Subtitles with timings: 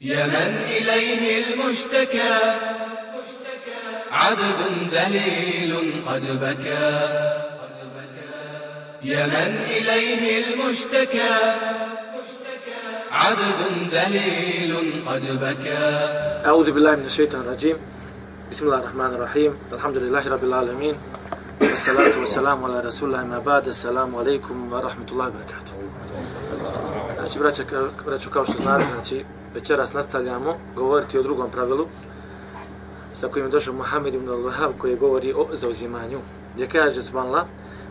[0.00, 2.54] يا من إليه المشتكى.
[4.10, 4.60] عبد
[4.94, 6.90] ذليل قد بكى.
[9.02, 11.54] يا من إليه المشتكى.
[13.10, 15.86] عبد ذليل قد بكى.
[16.46, 17.76] أعوذ بالله من الشيطان الرجيم.
[18.50, 19.58] بسم الله الرحمن الرحيم.
[19.72, 20.94] الحمد لله رب العالمين.
[21.60, 23.68] والصلاة والسلام على رسول الله ما بعد.
[23.68, 25.74] السلام عليكم ورحمة الله وبركاته.
[27.28, 27.62] Znači, braća,
[28.06, 29.24] braću, kao što znate, znači,
[29.54, 31.86] večeras nastavljamo govoriti o drugom pravilu
[33.14, 36.18] sa kojim je došao Muhammed ibn al-Wahab koji govori o zauzimanju.
[36.54, 37.44] Gdje kaže, subhanallah,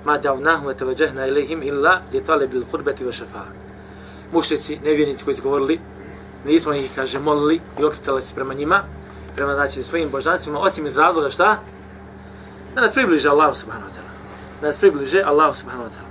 [0.05, 3.51] ma da'vnahu wa tawajjahna ilayhim illa li talibil qurbati wa shafa'a.
[4.31, 5.79] Mušnici, nevjernici koji su govorili,
[6.45, 8.83] nismo ih, kaže, molili i okretali se prema njima,
[9.35, 11.59] prema, znači, svojim božanstvima, osim iz razloga šta?
[12.75, 14.13] Da nas približe Allah subhanahu wa ta'ala.
[14.61, 16.06] Da nas približe Allah subhanahu wa ta'ala.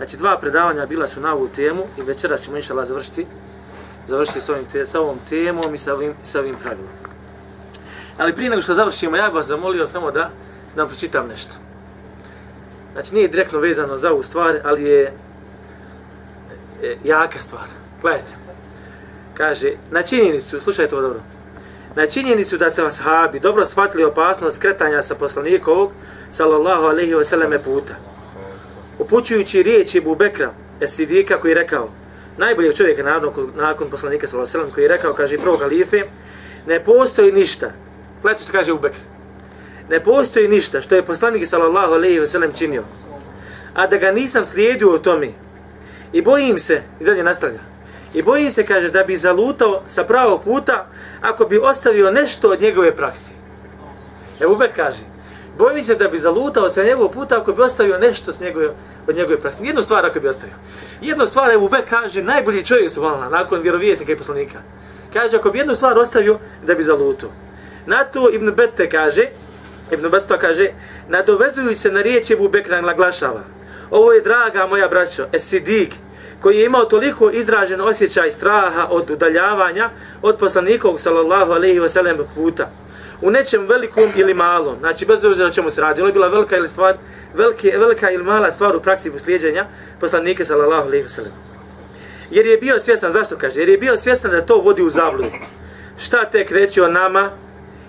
[0.00, 3.26] Znači, dva predavanja bila su na ovu temu i večeras ćemo, inša Allah, završiti,
[4.06, 6.92] završiti s, ovim te, sa ovom temom i sa ovim, sa ovim pravilom.
[8.18, 10.30] Ali prije nego što završimo, ja bih vas zamolio samo da,
[10.76, 11.54] da vam pročitam nešto.
[12.92, 15.12] Znači, nije direktno vezano za ovu stvar, ali je
[16.82, 17.66] e, jaka stvar.
[18.02, 18.32] Gledajte.
[19.34, 21.20] Kaže, na činjenicu, slušajte ovo dobro,
[21.96, 25.92] na činjenicu da se ashabi dobro shvatili opasnost kretanja sa poslanikovog,
[26.30, 28.09] sallallahu alaihi wa sallam, puta.
[29.00, 31.88] Upućujući riječi Ebu Bekra, Esidika, koji je rekao,
[32.36, 36.02] najboljeg čovjeka naravno nakon poslanika, sallallahu koji je rekao, kaže, prvo kalife,
[36.66, 37.72] ne postoji ništa,
[38.22, 39.00] gledajte što kaže Ebu Bekra,
[39.88, 41.94] ne postoji ništa što je poslanik, sallallahu
[42.58, 42.82] činio,
[43.74, 45.28] a da ga nisam slijedio u tome,
[46.12, 47.60] i bojim se, i dalje nastavlja,
[48.14, 50.86] I bojim se, kaže, da bi zalutao sa pravog puta
[51.20, 53.32] ako bi ostavio nešto od njegove praksi.
[54.40, 55.02] Ebu Bek kaže,
[55.60, 58.68] bojim se da bi zalutao sa njegovog puta ako bi ostavio nešto s njegove,
[59.08, 59.66] od njegove praksi.
[59.66, 60.54] Jednu stvar ako bi ostavio.
[61.00, 64.58] Jednu stvar, Ebu Bek kaže, najbolji čovjek su volna, nakon vjerovijesnika i poslanika.
[65.12, 67.30] Kaže, ako bi jednu stvar ostavio, da bi zalutao.
[67.86, 69.26] Na to Ibn Bette kaže,
[69.92, 70.70] Ibn Bette kaže,
[71.08, 73.42] nadovezujući se na riječ Ebu Bekra naglašava,
[73.90, 75.94] ovo je draga moja braćo, esidik,
[76.40, 79.90] koji je imao toliko izražen osjećaj straha od udaljavanja
[80.22, 82.70] od poslanikovog sallallahu alaihi wasallam puta.
[83.22, 86.28] U nečem velikom ili malom, znači bez obzira na čemu se radi, ono je bila
[86.28, 86.96] velika ili stvar,
[87.34, 89.66] velike, velika ili mala stvar u praksi poslijeđenja
[90.00, 91.32] poslanike sallallahu alaihi sellem.
[92.30, 93.60] Jer je bio svjestan, zašto kaže?
[93.60, 95.30] Jer je bio svjestan da to vodi u zabludu.
[95.98, 97.30] Šta tek reći o nama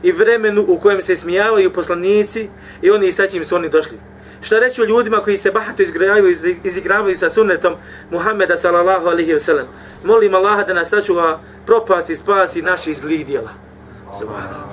[0.03, 2.49] i vremenu u kojem se smijavaju poslanici
[2.81, 3.97] i oni sa čim su oni došli.
[4.41, 7.73] Šta reći o ljudima koji se bahato izigravaju, izigravaju sa sunnetom
[8.09, 9.65] Muhammeda sallallahu alihi wasallam.
[10.03, 13.49] Molim Allaha da nas sačuva propast i spasi naših zlih dijela.
[14.19, 14.70] Subhanallah.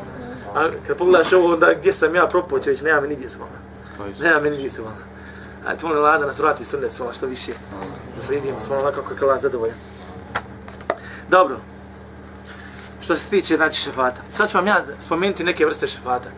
[0.54, 3.58] A kad pogledaš ovo, onda gdje sam ja propao, će reći, nema mi nigdje svoma.
[4.20, 4.96] Nema mi nigdje svoma.
[5.66, 7.52] A ti molim Allaha da nas vrati sunnet svoma što više.
[8.16, 9.76] Da slijedimo svoma onako kako je Allah zadovoljan.
[11.28, 11.56] Dobro.
[13.00, 14.22] Što se tiče, znači, šefata.
[14.36, 16.28] Sad ću vam ja spomenuti neke vrste šefata.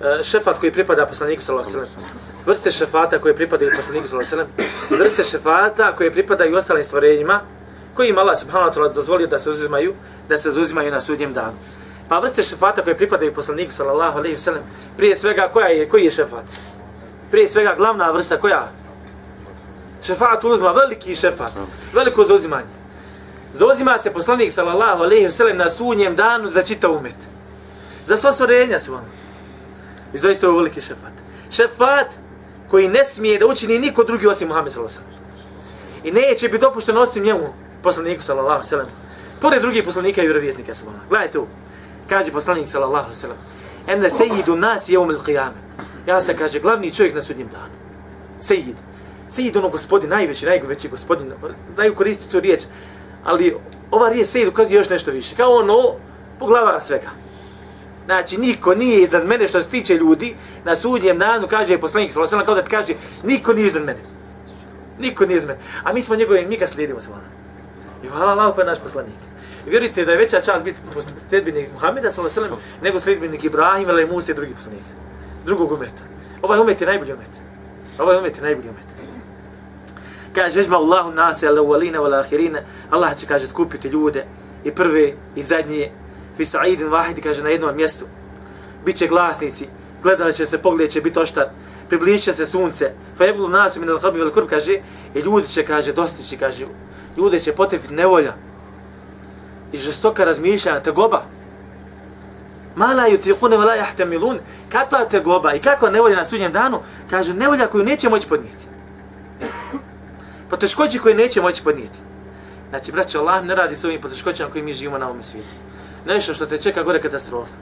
[0.00, 4.50] E, šefat koji pripada poslaniku sallallahu alaihi wasallam vrste šefata koje pripadaju poslaniku sallallahu alejhi
[4.50, 7.40] ve sellem, vrste šefata koje pripadaju ostalim stvorenjima,
[7.94, 9.94] koji im Allah subhanahu wa ta'ala dozvolio da se uzimaju,
[10.28, 11.56] da se uzimaju na sudnjem danu.
[12.08, 14.62] Pa vrste šefata koje pripadaju poslaniku sallallahu alejhi ve sellem,
[14.96, 16.44] prije svega koja je koji je šefat?
[17.30, 18.68] Prije svega glavna vrsta koja?
[20.02, 21.52] Šefat uzma veliki šefat,
[21.92, 22.76] veliko zauzimanje.
[23.52, 27.16] Zauzima se poslanik sallallahu alejhi ve sellem na sunjem danu za čitav umet.
[28.04, 29.04] Za sva stvorenja su ono.
[30.14, 31.12] I zaista je veliki šefat.
[31.50, 32.06] Šefat
[32.68, 35.10] koji ne smije da učini niko drugi osim Muhammed sallallahu alejhi
[36.04, 38.86] ve I neće biti dopušteno osim njemu, poslaniku sallallahu alejhi ve sellem.
[39.40, 41.65] Pored drugih poslanika i vjerovjesnika sallallahu alejhi Gledajte ovo.
[42.08, 43.38] Kaže poslanik sallallahu alejhi ve sellem:
[43.86, 45.66] "Enne sayyidu nas yawm al-qiyamah."
[46.06, 47.74] Ja se kaže glavni čovjek na sudnjem danu.
[48.40, 48.76] sayyid
[49.30, 51.32] sayyid ono gospodin, najveći, najveći gospodin.
[51.76, 52.62] Daju koristiti tu riječ.
[53.24, 53.56] Ali
[53.90, 55.34] ova riječ sayyid ukazuje još nešto više.
[55.36, 55.94] Kao ono
[56.38, 57.10] poglavar svega.
[58.04, 62.34] Znači, niko nije iznad mene što se tiče ljudi, na sudnjem danu kaže poslanik sallallahu
[62.36, 64.00] alejhi kao da kaže niko nije iznad mene.
[64.98, 65.68] Niko nije iznad mene.
[65.84, 67.16] A mi smo njegove mi ga slijedimo samo.
[68.04, 69.14] I hvala Allah pa naš poslanik.
[69.66, 70.80] Vjerujte da je veća čast biti
[71.28, 74.86] sledbenik Muhameda sallallahu alejhi nego sledbenik Ibrahima ili Musa i drugi poslanika.
[75.44, 76.02] Drugog umeta.
[76.42, 77.30] Ovaj umet je najbolji umet.
[77.98, 78.86] Ovaj umet je najbolji umet.
[80.34, 82.60] Kaže, vežma Allahu nase, ala uvalina, ala ahirina.
[82.90, 84.24] Allah će, kaže, skupiti ljude
[84.64, 85.90] i prve i zadnje
[86.36, 88.04] fi sa'idin vahidi, kaže, na jednom mjestu.
[88.84, 89.68] Biće glasnici,
[90.02, 91.46] gledali će se, pogled će biti oštar,
[91.88, 94.78] približit se sunce, fa jeblu nasu min al-habi vel kurb, kaže,
[95.14, 96.66] i ljudi će, kaže, dostići, kaže,
[97.16, 98.34] ljude će potrefiti nevolja
[99.72, 101.22] i žestoka razmišljanja, tegoba.
[102.76, 106.80] Mala ju tiqune vala jahtemilun, kakva tegoba i kakva nevolja na sudnjem danu,
[107.10, 108.64] kaže, nevolja koju neće moći podnijeti.
[110.50, 110.56] Po
[111.02, 111.98] koje neće moći podnijeti.
[112.70, 115.48] Znači, braćo, Allah ne radi s ovim poteškoćama koji mi živimo na ovom svijetu.
[116.06, 117.54] Nešto što te čeka gore katastrofa.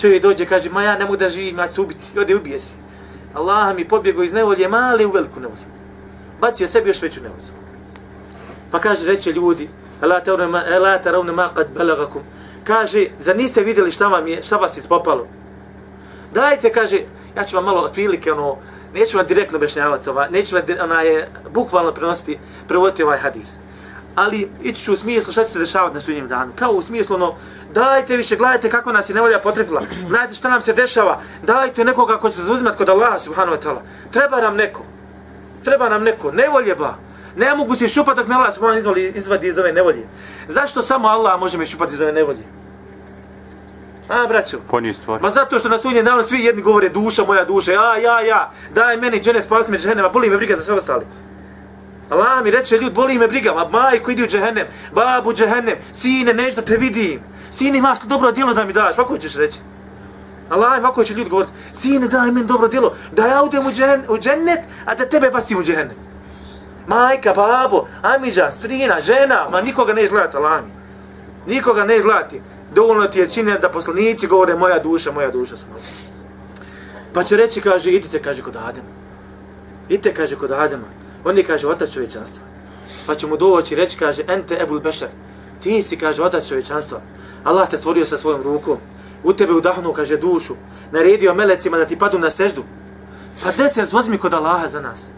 [0.00, 2.08] Čovjek dođe, kaže, ma ja ne mogu da živim, ja ću ubiti.
[2.16, 2.72] I ode ubije se.
[3.34, 5.66] Allah mi pobjegao iz nevolje, male u veliku nevolju.
[6.40, 7.42] Bacio sebi još veću nevolju.
[8.70, 9.68] Pa kaže, reče ljudi,
[10.02, 12.22] Ela taravne ma kad belagakum.
[12.64, 15.26] Kaže, za niste vidjeli šta, vam je, šta vas ispopalo?
[16.34, 16.98] Dajte, kaže,
[17.36, 18.56] ja ću vam malo otprilike, ono,
[18.94, 22.38] neću vam direktno objašnjavati, ova, neću vam, ona je bukvalno prenositi,
[22.68, 23.56] prevoditi ovaj hadis.
[24.14, 26.52] Ali ići ću u smislu šta će se dešavati na sudnjem danu.
[26.56, 27.34] Kao u smislu, ono,
[27.72, 32.18] dajte više, gledajte kako nas je nevolja potrefila, gledajte šta nam se dešava, dajte nekoga
[32.18, 33.80] ko će se zauzimati kod Allaha subhanahu wa ta'ala.
[34.10, 34.84] Treba nam neko,
[35.64, 36.94] treba nam neko, nevolje ba,
[37.36, 40.06] ne mogu se šupati dok me Allah subhanahu izvali, izvadi iz ove nevolje.
[40.48, 42.42] Zašto samo Allah može me šupati iz ove nevolje?
[44.08, 44.58] A, braćo?
[44.70, 45.22] Ponji stvar.
[45.22, 48.50] Ma zato što na sudnjem danu svi jedni govore duša, moja duša, ja, ja, ja,
[48.74, 51.06] daj meni džene spasi me džehennem, a boli me briga za sve ostali.
[52.10, 56.34] Allah mi reče, ljud, boli me briga, ma majko idi u džehennem, babu džehennem, sine,
[56.34, 57.20] neš da te vidim.
[57.50, 59.58] Sine, imaš dobro djelo da mi daš, ovako ćeš reći.
[60.50, 64.02] Allah, ovako će ljudi govoriti, sine, daj meni dobro djelo, da ja udem u, džen,
[64.08, 66.11] u džennet, a da tebe bacim u džehennem.
[66.86, 70.62] Majka, babo, amiđa, strina, žena, ma nikoga ne gledati, Allah.
[71.46, 72.40] Nikoga ne gledati.
[72.74, 75.68] Dovoljno ti je činjen da poslanici govore moja duša, moja duša sam.
[77.12, 78.88] Pa će reći, kaže, idite, kaže, kod Adema.
[79.88, 80.86] Idite, kaže, kod Adema.
[81.24, 82.44] On je, kaže, otac čovječanstva.
[83.06, 85.08] Pa će mu doći reći, kaže, ente ebul bešar.
[85.62, 87.00] Ti si, kaže, otac čovječanstva.
[87.44, 88.78] Allah te stvorio sa svojom rukom.
[89.24, 90.54] U tebe udahnu, kaže, dušu.
[90.90, 92.62] Naredio melecima da ti padu na seždu.
[93.42, 95.08] Pa desen, zozmi kod Allaha za nas.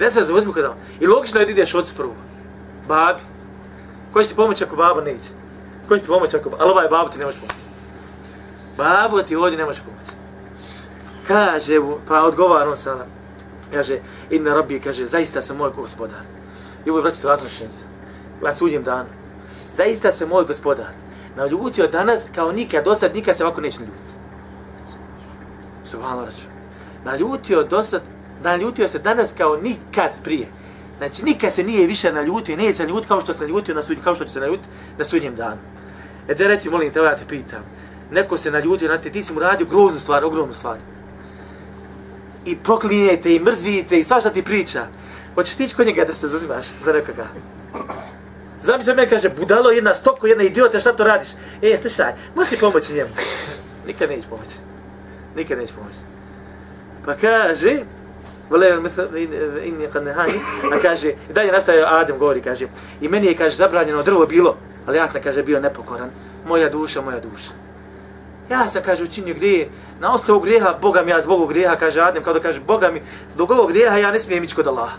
[0.00, 0.80] Deset zozmi kod Allaha.
[1.00, 2.14] I logično je da ideš od prvo.
[2.88, 3.20] Babi.
[4.12, 5.28] Ko će ti pomoći ako baba neće?
[5.88, 6.62] Ko će ti pomoći ako baba?
[6.62, 7.66] Ali ovaj babu ti ne može pomoći.
[8.76, 10.12] Babu ti ovdje ne može pomoći.
[11.26, 13.06] Kaže, pa odgovara on sada.
[13.72, 13.98] Kaže,
[14.30, 16.24] inna rabbi, kaže, zaista sam moj gospodar.
[16.86, 17.84] I ovo je, braći, važno šensa.
[18.42, 19.08] Na sudjem danu.
[19.76, 20.86] Zaista se moj gospodar
[21.36, 24.14] naljutio danas kao nikad, do sad nikad se ovako neće naljutiti.
[25.84, 26.46] Subhanallah raču.
[27.04, 28.02] Naljutio do sad,
[28.42, 30.46] naljutio se danas kao nikad prije.
[30.98, 33.82] Znači, nikad se nije više naljutio i nije se naljutio kao što se naljutio na
[33.82, 35.60] sudnjem, kao što će se naljutiti na sudnjem danu.
[36.28, 37.62] E da reci, molim te, ja te pitam.
[38.10, 40.76] Neko se naljutio na te, ti si mu radio groznu stvar, ogromnu stvar.
[42.44, 44.86] I proklinjete, i mrzite, i svašta ti priča.
[45.34, 47.26] Hoćeš ti kod njega da se zazimaš za nekoga?
[48.62, 51.28] Znam se me kaže, budalo jedna stoko, jedna idiota, šta to radiš?
[51.62, 53.10] E, slušaj, možeš ti pomoći njemu?
[53.86, 54.56] Nikad neće pomoći.
[55.36, 55.98] Nikad neće pomoći.
[57.04, 57.80] Pa kaže,
[58.50, 58.78] vole,
[59.64, 60.32] in kad ne hani,
[60.72, 62.66] a kaže, i dalje nastaje Adem govori, kaže,
[63.00, 64.56] i meni je, kaže, zabranjeno drvo bilo,
[64.86, 66.10] ali ja sam, kaže, bio nepokoran.
[66.46, 67.52] Moja duša, moja duša.
[68.50, 69.68] Ja sam, kaže, učinio grije,
[70.00, 72.90] na osnovu grijeha, Boga mi ja zbog ovog grijeha, kaže Adem, kao da kaže, Boga
[72.90, 74.96] mi, zbog ovog grijeha ja ne smijem ići kod Allaha.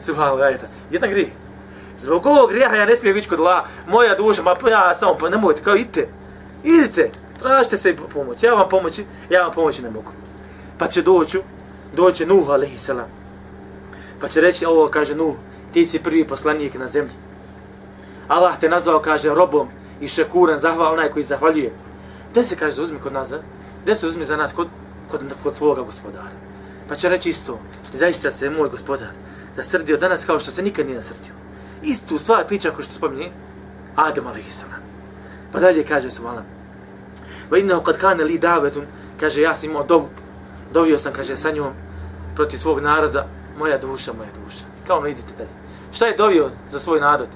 [0.00, 0.54] Subhanallah,
[0.90, 1.30] jedan grije.
[1.98, 5.14] Zbog ovog grijeha ja ne smijem ići kod Allaha, moja duša, ma pa ja samo,
[5.14, 6.08] pa nemojte, kao idite,
[6.64, 10.12] idite, tražite se pomoć, ja vam pomoći, ja vam pomoći ne mogu.
[10.78, 11.38] Pa će doću,
[11.94, 13.08] doće Nuh, alaihi salam.
[14.20, 15.34] Pa će reći, ovo kaže Nuh,
[15.72, 17.14] ti si prvi poslanik na zemlji.
[18.28, 19.68] Allah te nazvao, kaže, robom
[20.00, 21.72] i šekuran, zahval onaj koji zahvaljuje.
[22.30, 23.32] Gde se, kaže, uzmi kod nas,
[23.82, 24.68] gde se uzmi za nas, kod,
[25.10, 26.34] kod, kod tvoga gospodara.
[26.88, 27.58] Pa će reći isto,
[27.92, 29.08] zaista se moj gospodar
[29.56, 31.32] zasrdio danas kao što se nikad nije nasrdio
[31.82, 33.30] istu stvar priča koju što spominje
[33.96, 34.64] Adam a.s.
[35.52, 36.22] Pa dalje kaže su.
[37.50, 38.84] Va innehu kad kane li davetun,
[39.20, 40.08] kaže ja sam imao dobu
[40.74, 41.72] dovio sam, kaže, sa njom
[42.34, 43.26] protiv svog naroda,
[43.58, 44.64] moja duša, moja duša.
[44.86, 45.50] Kao ono idite dalje.
[45.92, 47.28] Šta je dovio za svoj narod?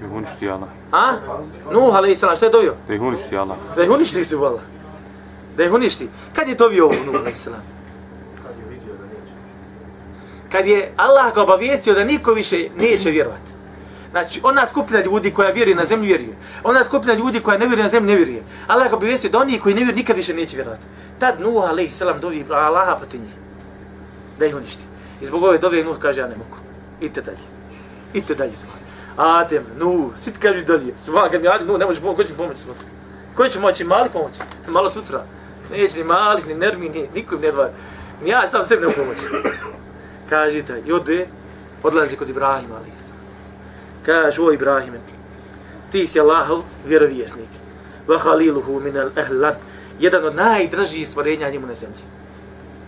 [0.00, 0.68] Da ih uništi Allah.
[0.92, 1.12] A?
[1.72, 2.74] Nuh, ali šta je dovio?
[2.88, 3.56] Da ih uništi Allah.
[3.76, 4.58] Da ih uništi su.
[5.56, 6.08] Da ih uništi.
[6.32, 7.32] Kad je dovio ovo Nuh, ali
[10.52, 13.55] Kad je Allah ga obavijestio da niko više neće vjerovati.
[14.10, 16.36] Znači, ona skupina ljudi koja vjeruje na zemlju vjeruje.
[16.64, 18.42] Ona skupina ljudi koja ne vjeruje na zemlju ne vjeruje.
[18.66, 20.86] Allah ga obavijestio da oni koji ne vjeruje nikad više neće vjerovati.
[21.18, 23.32] Tad Nuh alaih salam dovi Allaha protiv njih.
[24.38, 24.84] Da ih uništi.
[25.20, 26.56] I zbog ove dove Nuh kaže ja ne mogu.
[27.00, 27.46] Idite dalje.
[28.14, 28.70] Idite dalje smo.
[29.16, 30.94] Adem, Nuh, svi ti kažu dalje.
[31.04, 32.74] Subhan, kad mi Adem, Nuh, ne možeš pomoći, ko će pomoći smo.
[33.36, 33.84] Ko će moći?
[33.84, 34.38] Mali pomoći.
[34.68, 35.24] Malo sutra.
[35.70, 37.68] Neće ni mali, ni nermi, ni nikom ne dva.
[38.22, 39.52] Ni ja sam sebi ne pomoći.
[40.28, 41.26] Kažite, i ode,
[41.82, 42.92] odlazi kod Ibrahima alaih
[44.06, 44.98] kaže o Ibrahime,
[45.90, 47.48] ti si Allahov vjerovjesnik,
[48.06, 49.54] wa khaliluhu min al ahlan,
[49.98, 52.02] jedan od najdražijih stvorenja njemu na zemlji.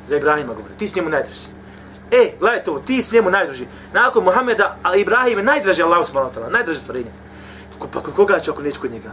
[0.09, 1.49] Za Ibrahima govori, ti si njemu najdraži.
[2.11, 3.67] E, gledaj to, ti si njemu najdraži.
[3.93, 7.11] Nakon Muhameda, a Ibrahim je najdraži Allah subhanahu wa ta'ala, najdraži stvorenje.
[7.93, 9.11] Pa koga će ako neći kod njega?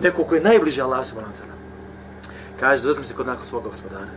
[0.00, 1.56] Neko ko je najbliži Allah subhanahu wa ta'ala.
[2.60, 4.12] Kaže, zauzmi se kod nakon svog gospodara.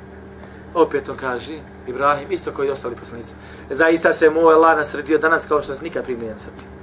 [0.73, 3.33] Opet on kaže, Ibrahim, isto koji i ostali poslanici.
[3.69, 6.80] Zaista se moj ovaj Allah nasredio danas kao što se nikad primio na.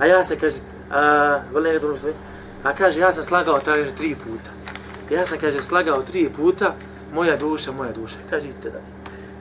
[0.00, 0.56] A ja sam, kaže,
[0.90, 1.98] a, veli njega drugi
[2.62, 4.50] a kaže, ja sam slagao, kaže, tri puta.
[5.10, 6.74] Ja sam, kaže, slagao tri puta,
[7.14, 8.16] moja duša, moja duša.
[8.30, 8.78] Kaže, idite da.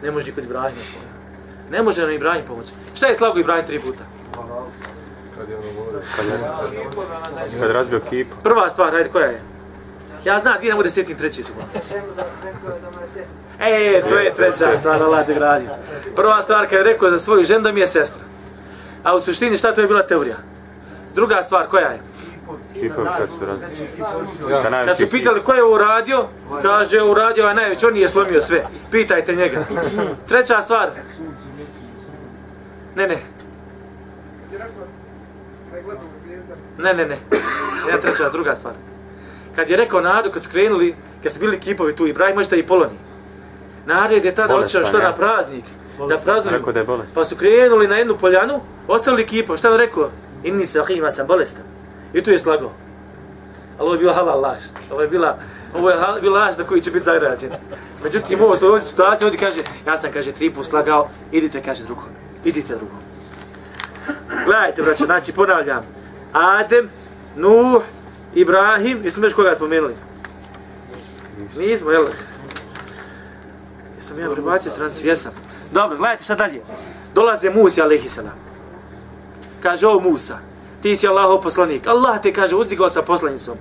[0.03, 1.09] Ne može kod Ibrahima svoja.
[1.71, 2.71] Ne može nam Ibrahim pomoći.
[2.95, 4.03] Šta je slago Ibrahim tri puta?
[6.15, 6.25] Kad
[7.61, 9.41] je razbio kip, Prva stvar, hajde, koja je?
[10.25, 11.53] Ja znam, ti ne bude sjetim treći su.
[13.59, 15.65] E, to je treća stvar, Allah te gradi.
[16.15, 18.18] Prva stvar, kad je rekao za svoju ženu da mi je sestra.
[19.09, 20.35] A u suštini šta to je bila teorija?
[21.15, 21.99] Druga stvar, koja je?
[22.73, 24.61] kipovi kad su razbio.
[24.63, 26.25] Kad Kad su pitali ko je uradio,
[26.61, 28.65] kaže uradio je najveći, on nije slomio sve.
[28.91, 29.65] Pitajte njega.
[30.27, 30.89] Treća stvar.
[32.95, 33.17] Ne, ne.
[36.77, 37.17] Ne, ne, ne.
[37.91, 38.73] Ne, treća, druga stvar.
[39.55, 42.67] Kad je rekao Nadu, kad su krenuli, kad su bili kipovi tu, Ibrahim možete i
[42.67, 42.97] poloni.
[43.85, 45.03] Nared je tada otišao što ja.
[45.03, 45.65] na praznik,
[46.07, 46.57] da praznuju.
[46.57, 47.15] Rekao da je bolest.
[47.15, 50.09] Pa su krenuli na jednu poljanu, ostavili kipov, šta je on rekao?
[50.43, 51.63] Inni se ima sam bolestan.
[52.13, 52.71] I tu je slagao.
[53.77, 54.63] Ali ovo je bila halal laž.
[54.91, 55.37] Ovo je bila,
[55.73, 57.49] ovo je hal, bila laž na koji će biti zagrađen.
[58.03, 61.83] Međutim, ovo u ovoj situaciji ovdje kaže, ja sam, kaže, tri put slagao, idite, kaže
[61.83, 62.09] drugom.
[62.45, 62.99] Idite drugom.
[64.45, 65.83] Gledajte, braćo, znači, ponavljam.
[66.33, 66.89] Adem,
[67.35, 67.83] Nuh,
[68.35, 69.95] Ibrahim, jesmo još koga spomenuli?
[71.57, 72.05] Nismo, jel?
[73.97, 75.07] Jesam ja prebacio strancu?
[75.07, 75.48] Jesam.
[75.71, 76.61] Dobro, gledajte šta dalje.
[77.15, 78.33] Dolaze Musa, alaihissalam.
[79.63, 80.37] Kaže, o Musa,
[80.81, 81.87] ti si Allahov poslanik.
[81.87, 83.57] Allah te, kaže, uzdigao sa poslanicom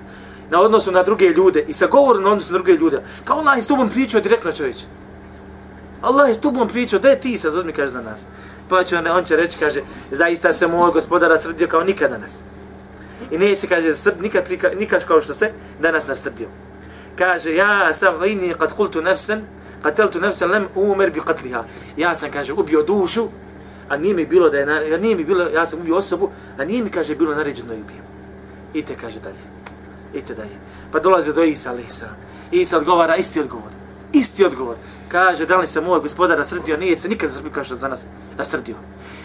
[0.50, 3.02] na odnosu na druge ljude i sa govorom na odnosu na druge ljude.
[3.24, 4.84] Kao Allah je s tobom pričao direktno čovječe.
[6.02, 8.26] Allah je s tobom pričao, da je ti sad uzmi, kaže, za nas.
[8.68, 12.40] Pa će on, on će reći, kaže, zaista se moj gospodara srdio kao nikada nas.
[13.30, 15.50] I neće, kaže, srd, nikad, prika, nikad kao što se
[15.80, 16.48] danas nasrdio.
[17.16, 19.42] Kaže, ja sam, inni kad kultu nefsen,
[19.82, 21.62] qateltu nefsen lem umer bi qatliha.
[21.96, 23.28] Ja sam, kaže, ubio dušu,
[23.88, 26.64] a nije mi bilo da je, ja nije mi bilo, ja sam ubio osobu, a
[26.64, 27.86] nije mi, kaže, bilo naređeno da ubijem.
[27.86, 28.04] ubijem.
[28.74, 29.42] Ite, kaže, dalje.
[30.14, 30.56] Ite dalje.
[30.92, 31.86] Pa dolaze do Isa, alaih.
[32.52, 33.70] Isa odgovara, isti odgovor.
[34.12, 34.76] Isti odgovor.
[35.08, 38.04] Kaže, da li se moj gospodar nasrdio, nije se nikad nasrdio kao što za nas
[38.38, 38.76] nasrdio.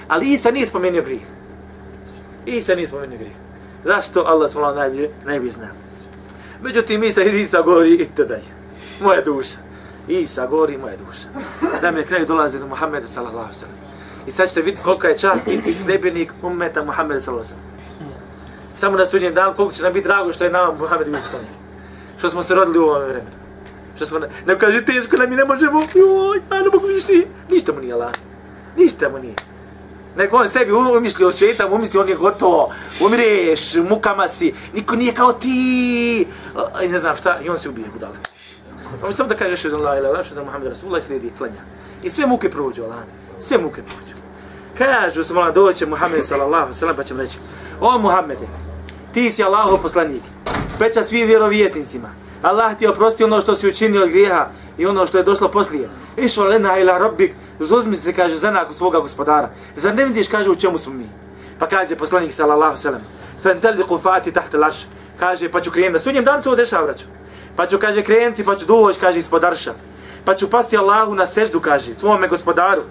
[0.08, 1.22] Ali Isa nije spomenuo grih.
[2.46, 3.34] Isa nije spomenuo grih.
[3.84, 4.24] Zašto?
[4.28, 5.68] Allah svala najbolje, najbolje zna.
[6.62, 8.52] Međutim, Isa, i Isa govori, ite dalje.
[9.02, 9.58] Moja duša.
[10.08, 11.28] Isa govori, moja duša.
[11.82, 13.76] Da mi na kraju dolazi do Muhammeda, sallallahu sallam.
[14.28, 17.74] I sad ćete vidjeti kolika je čast biti sljedbenik ummeta Muhammeda, sallallahu sallam.
[18.74, 21.50] Samo na sudnjem danu koliko će nam biti drago što je nama Muhammed bio poslanik.
[22.18, 23.30] Što smo se rodili u ovom vremenu.
[23.96, 27.14] Što smo, ne kaže teško nam mi ne možemo, joj, ja ne mogu ništa,
[27.52, 28.12] ništa mu nije Allah.
[28.78, 29.36] Ništa mu nije.
[30.18, 32.70] Nego on sebi umislio šetam, umislio on je gotovo,
[33.00, 36.28] umireš, mukama si, niko nije kao ti,
[36.84, 38.16] i ne znam šta, i on se ubije budale.
[39.04, 41.62] On samo da kaže šedan la ilaha što da Muhammed Rasulullah i slijedi klanja.
[42.04, 43.00] I sve muke prođu, Allah.
[43.40, 44.14] Sve muke prođu.
[44.78, 47.38] Kažu se, mola, doće Muhammed sallallahu alaihi sallam, pa ćemo reći,
[47.82, 48.48] o Muhammede,
[49.14, 50.22] ti si Allahov poslanik,
[50.80, 52.10] peća svim vjerovjesnicima.
[52.42, 54.48] Allah ti oprosti ono što si učinio od grijeha
[54.78, 55.90] i ono što je došlo poslije.
[56.18, 59.50] Išva lena ila rabbik, zuzmi se, kaže, za nakon svoga gospodara.
[59.76, 61.10] Zar ne vidiš, kaže, u čemu smo mi?
[61.60, 63.02] Pa kaže poslanik sallallahu alaihi sallam,
[63.44, 64.76] fenteliku fati tahta laš,
[65.20, 67.06] kaže, pa ću krenuti, da sudnjem dan se ovo dešava, braću.
[67.56, 69.74] Pa ću, kaže, krenuti, pa ću doći, kaže, ispod arša.
[70.26, 72.82] Pa ću pasti Allahu na seždu, kaže, svome gospodaru.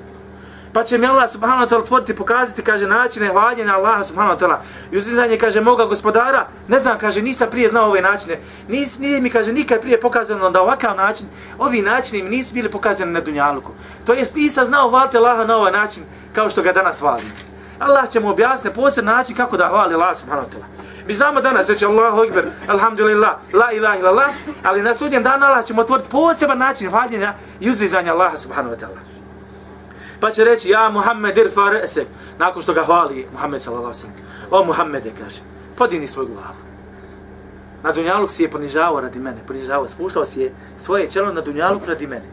[0.73, 4.40] Pa će mi Allah subhanahu wa ta'ala otvoriti, pokazati, kaže, načine hvaljenja Allaha subhanahu wa
[4.40, 4.57] ta'ala.
[4.92, 8.40] I uzvizanje, kaže, moga gospodara, ne znam, kaže, nisam prije znao ove načine.
[8.69, 11.26] Nis, nije mi, kaže, nikad prije pokazano da ovakav način,
[11.59, 13.73] ovi načini mi nisu bili pokazani na Dunjaluku.
[14.04, 16.02] To jest, nisam znao hvaliti Allaha na ovaj način,
[16.33, 17.33] kao što ga danas hvalim.
[17.78, 20.82] Allah će mu objasniti posebno način kako da hvali Allah subhanahu wa ta'ala.
[21.06, 24.30] Mi znamo danas, reći Allahu Ekber, Alhamdulillah, La ilaha illallah,
[24.62, 28.78] ali na sudnjem danu Allah ćemo otvoriti poseban način hvaljenja i uzizanja Allaha subhanahu wa
[28.80, 29.23] ta'ala.
[30.21, 32.06] Pa će reći, ja Muhammed irfa resek,
[32.38, 34.16] nakon što ga hvali Muhammed sallallahu alaihi sallam.
[34.50, 35.40] O Muhammede, kaže,
[35.76, 36.62] podini svoju glavu.
[37.82, 41.87] Na Dunjaluk si je ponižavao radi mene, ponižavao, spuštao si je svoje čelo na Dunjaluk
[41.87, 42.25] radi mene.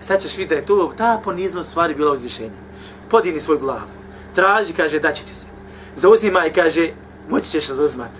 [0.00, 2.58] E sad ćeš vidjeti da je to, ta poniznost stvari bila uzvišenja.
[3.08, 3.90] Podini svoju glavu.
[4.34, 5.46] Traži, kaže, da će ti se.
[5.96, 6.90] Zauzimaj, kaže,
[7.30, 8.10] moći ćeš se zauzmat.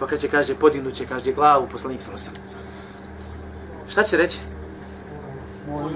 [0.00, 2.42] Pa kad će, kaže, podignu će, kaže, glavu poslanik alaihi sallam.
[3.88, 4.38] Šta će reći?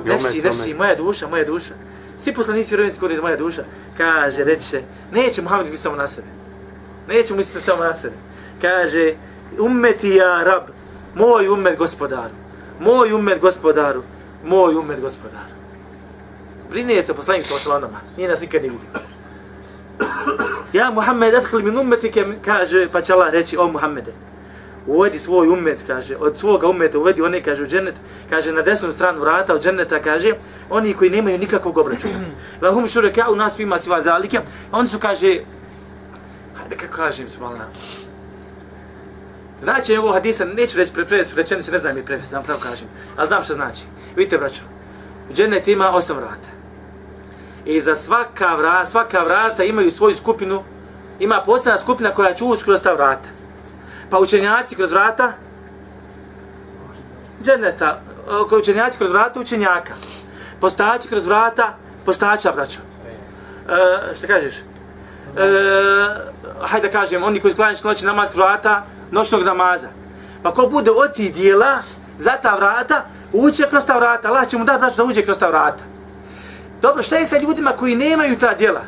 [0.04, 1.74] Nefsi, nefsi, moja duša, moja duša.
[2.18, 3.64] Svi poslanici vjerovinski govori moja duša.
[3.96, 4.82] Kaže, reći će,
[5.12, 6.28] neće Muhammed biti samo na sebe.
[7.08, 8.14] Neće misliti samo na sebe.
[8.60, 9.14] Kaže,
[9.58, 10.62] ummeti ja rab,
[11.14, 12.34] moj ummet gospodaru,
[12.80, 14.02] moj ummet gospodaru,
[14.44, 15.52] moj ummet gospodaru.
[16.70, 18.88] Brine se poslanik sa oslanama, nije nas nikad ne vidio.
[20.72, 24.12] Ja Muhammed adhil min ummetike, kaže, pa će Allah reći, o Muhammede,
[24.86, 27.94] uvedi svoj ummet, kaže, od svoga ummeta uvedi one, kaže, u džennet,
[28.30, 30.32] kaže, na desnu stranu vrata od dženneta, kaže,
[30.70, 32.14] oni koji nemaju nikakvog obračuna.
[32.60, 34.40] Va hum šureka u nas svima sva zalike,
[34.72, 35.40] oni su, kaže,
[36.56, 37.68] hajde kako kažem, subhanallah,
[39.62, 42.88] Znači ovo hadisa, neću reći pre, prevesti rečenice, ne znam je prevesti, da pravo kažem.
[43.16, 43.82] Ali znam što znači.
[44.16, 44.62] Vidite, braćo,
[45.32, 46.61] džennet ima osam vrata.
[47.64, 50.62] I za svaka vrata, svaka vrata imaju svoju skupinu,
[51.20, 53.28] ima posebna skupina koja će ući kroz ta vrata.
[54.10, 55.32] Pa učenjaci kroz vrata,
[57.44, 58.00] dženeta,
[58.58, 59.92] učenjaci kroz vrata učenjaka.
[60.60, 62.78] Postaći kroz vrata, postaća, braćo.
[63.68, 64.54] E, šta kažeš?
[64.56, 64.62] E,
[66.60, 69.88] hajde da kažem, oni koji sklanjaju noći namaz kroz vrata, noćnog namaza.
[70.42, 71.78] Pa ko bude od tih dijela
[72.18, 74.28] za ta vrata, uće kroz ta vrata.
[74.28, 75.91] Allah će mu dati braću da uđe kroz ta vrata.
[76.82, 78.82] Dobro, šta je sa ljudima koji nemaju ta djela?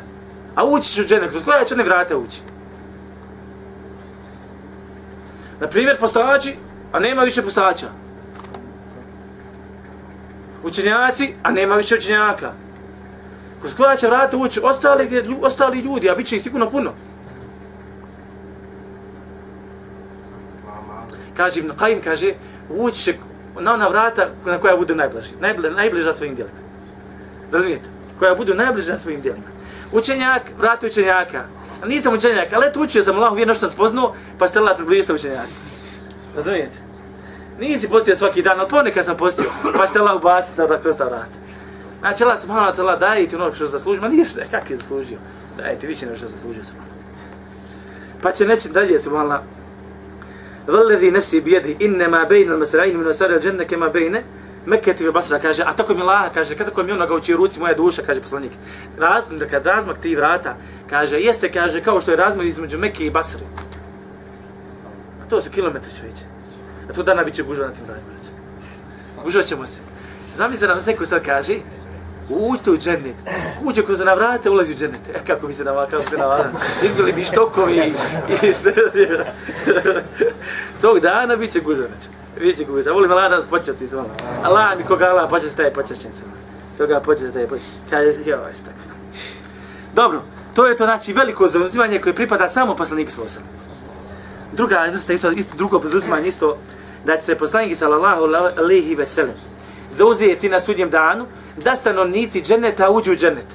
[0.55, 2.41] A ući će u džene, kroz koja će one vrata ući?
[5.59, 6.55] Na primjer, postavači,
[6.91, 7.87] a nema više postavača.
[10.63, 12.51] Učenjaci, a nema više učenjaka.
[13.59, 16.93] Kroz koja će vrata ući ostali, ostali ljudi, a bit će ih sigurno puno.
[21.35, 22.33] kaže Ibn Qajim, kaže,
[22.69, 23.13] ući će
[23.59, 25.29] na ona vrata na koja bude najbliži,
[25.75, 26.64] najbliža svojim djelima.
[27.55, 27.89] Razumijete?
[28.19, 29.45] Koja budu najbliža svojim djelima.
[29.91, 31.43] Učenjak, vrati učenjaka.
[31.85, 35.03] Nisam učenjak, ali eto učio sam Allahu vjerno što sam spoznao, pa što Allah približio
[35.03, 35.61] sa učenjacima.
[36.35, 36.77] Razumijete?
[37.59, 39.45] Nisi postio svaki dan, ali ponekad sam postio,
[39.77, 41.37] pa što Allah ubasi da kroz ta vrata.
[41.99, 45.17] Znači Allah subhanahu wa ta'ala daje ti ono što zaslužio, ma nije kak je zaslužio.
[45.57, 46.75] Daje ti više nego što zaslužio sam.
[48.21, 49.43] Pa će neći dalje subhanahu
[50.67, 54.21] Vallazi nafsi biyadi inna inma bayna al-masra'in min wasar al-janna kama bayna
[54.65, 57.59] Mekke ti Basra kaže, a tako mi Laha, kaže, kada ko mi onoga uči ruci
[57.59, 58.51] moja duša, kaže poslanik.
[58.97, 60.55] Razmak, kad razmak ti vrata,
[60.89, 63.45] kaže, jeste, kaže, kao što je razmak između Mekke i Basre.
[65.25, 66.23] A to su kilometri čovječe.
[66.89, 68.15] A to dana bit će gužva na tim vratima.
[69.23, 69.79] Gužvat ćemo se.
[70.35, 71.55] Zamisli nam neko sad kaže,
[72.29, 73.15] uđite u džennet.
[73.63, 75.01] Uđe kroz na vrate, ulazi u džennet.
[75.13, 76.49] E, kako bi se nama, kako se navaka.
[76.83, 77.93] Izbili bi štokovi i,
[78.47, 78.73] i sve.
[80.81, 82.07] Tog dana bit će gužanać.
[82.39, 82.93] Bit će gužanać.
[82.93, 84.09] Volim Allah da nas počasti s vama.
[84.43, 86.21] Allah mi koga Allah počasti, taj počašćen se.
[86.77, 87.73] Koga počasti, taj počašćen.
[87.89, 88.95] Kaže, jo, ovaj je tako.
[89.93, 90.21] Dobro,
[90.53, 93.43] to je to znači veliko zauzimanje koje pripada samo poslaniku Slosan.
[94.51, 96.57] Druga, vrsta isto, isto, drugo zauzimanje isto,
[97.05, 98.23] da će se poslanik sallallahu
[98.57, 99.35] alejhi ve sellem
[99.93, 101.25] zauzijeti na sudnjem danu,
[101.63, 103.47] da stanovnici dženeta uđu u dženet.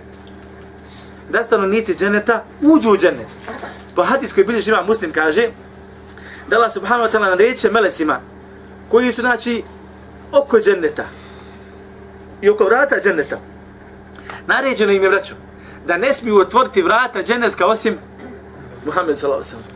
[1.31, 3.27] Da stanovnici dženeta uđu u dženet.
[3.95, 5.49] Po hadis koji bilježi ima muslim kaže,
[6.49, 8.21] da Allah subhanahu wa ta'ala nareće melecima,
[8.91, 9.63] koji su znači
[10.33, 11.05] oko dženneta
[12.43, 13.39] i oko vrata dženneta.
[14.47, 15.35] Naređeno im je braćo,
[15.87, 17.99] da ne smiju otvoriti vrata dženneska osim
[18.85, 19.71] Muhammed sallallahu alaihi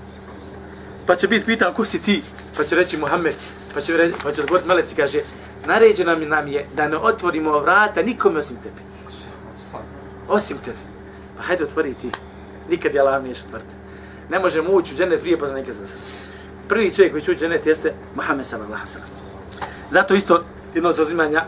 [1.07, 2.23] Pa će biti pitan, ko si ti?
[2.57, 3.37] Pa će reći Muhammed.
[3.75, 5.21] Pa će, reći, pa će odgovoriti meleci, kaže,
[5.67, 8.83] naređeno nam je da ne otvorimo vrata nikome osim tebi.
[10.29, 10.79] Osim tebi.
[11.37, 12.11] Pa hajde otvori ti.
[12.71, 13.75] Nikad je Allah neće otvrti.
[14.31, 16.24] Ne možemo ući u džene prije poznanika za sebe.
[16.69, 19.09] Prvi čovjek koji će ući u dženet jeste Muhammed sallallahu sallam.
[19.91, 21.45] Zato isto jedno zauzimanja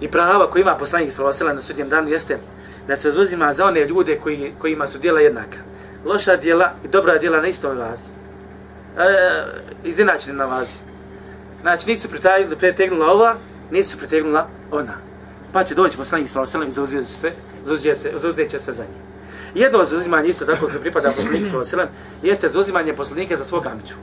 [0.00, 2.38] i prava koji ima poslanik sallallahu sallam na sudnjem danu jeste
[2.88, 5.58] da se zauzima za one ljude koji, kojima su dijela jednaka.
[6.04, 8.08] Loša dijela i dobra dijela na istom vazi.
[8.98, 9.44] E,
[9.84, 10.76] izinačeni na vazi.
[11.62, 12.08] Znači, nisu
[12.58, 13.36] pritegnula ova,
[13.70, 14.94] nisu pritegnula ona.
[15.52, 17.32] Pa će doći poslanik sa osallam i zauzet se,
[17.64, 19.09] zauzet se, zauzet će se za njih.
[19.54, 21.88] Jedno zauzimanje isto tako koje pripada poslaniku sa osallam,
[22.22, 23.94] jeste zauzimanje poslanika za svog amiću.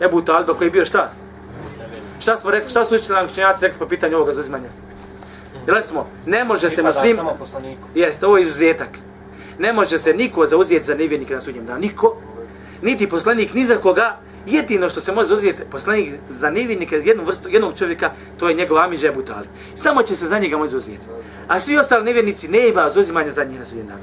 [0.00, 1.12] Ebu Talba koji je bio šta?
[2.20, 4.68] Šta smo rekli, šta su učitelji nam učenjaci rekli po pitanju ovoga zauzimanja?
[5.66, 7.16] Jel smo, ne može se muslim...
[7.94, 8.88] Jeste, ovo je izuzetak.
[9.58, 11.80] Ne može se niko zauzeti za nevjernika na sudnjem danu.
[11.80, 12.16] Niko.
[12.82, 17.48] Niti poslanik, ni za koga, jedino što se može zauzeti poslanik za nevinnika jednu vrstu,
[17.48, 19.46] jednog čovjeka, to je njegov Ami Džebu Tali.
[19.74, 21.06] Samo će se za njega može zauzeti.
[21.48, 24.02] A svi ostali nevjernici ne ima zauzimanja za njih na sudnjem danu.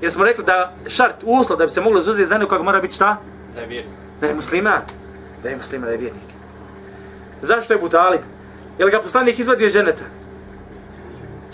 [0.00, 2.94] Jer smo rekli da šart, uslov da bi se moglo zauzeti za nekog mora biti
[2.94, 3.16] šta?
[3.54, 3.94] Da je vjernik.
[4.20, 4.80] Da je muslima.
[5.42, 6.28] Da je muslima, da je vjernik.
[7.42, 8.20] Zašto je Butalib?
[8.78, 10.04] Je li ga poslanik izvadio iz ženeta?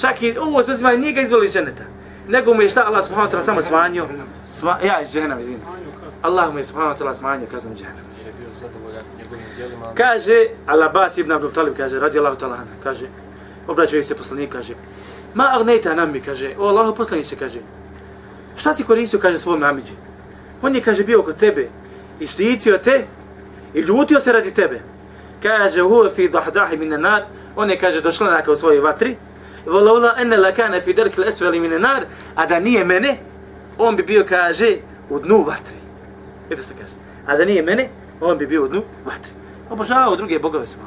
[0.00, 1.84] Čak i ovo zauzimanje nije ga izvali iz ženeta.
[2.28, 4.08] Nego mu je šta Allah subhanahu wa ta'ala samo smanjio.
[4.50, 5.60] Sma, ja iz ženama, izvinim.
[6.22, 8.11] Allah mu je subhanahu wa ta'ala smanjio kaznu džahannam.
[9.94, 13.06] Kaže, Al-Abbas ibn Abdul Talib, kaže, radi Allah ta'ala, kaže,
[13.68, 14.74] obraćaju se poslanik, kaže,
[15.34, 17.58] ma agnejta nam kaže, o Allah poslaniće, kaže,
[18.56, 19.92] šta si koristio, kaže, svom namiđi?
[20.62, 21.68] On je, kaže, bio kod tebe
[22.20, 23.04] i štitio te
[23.74, 24.80] i ljutio se radi tebe.
[25.42, 27.22] Kaže, huve fi dahdahi min nar,
[27.56, 29.16] on je, kaže, došla naka u svojoj vatri,
[29.66, 33.18] Volawla enne lakane fi darki l'esveli min nar, a da nije mene,
[33.78, 34.76] on bi bio, kaže,
[35.10, 35.76] u dnu vatri.
[36.48, 36.94] Vidite što kaže.
[37.26, 37.88] A da nije mene,
[38.20, 39.32] on bi bio u dnu vatri.
[39.72, 40.82] Obožavao druge bogove smo.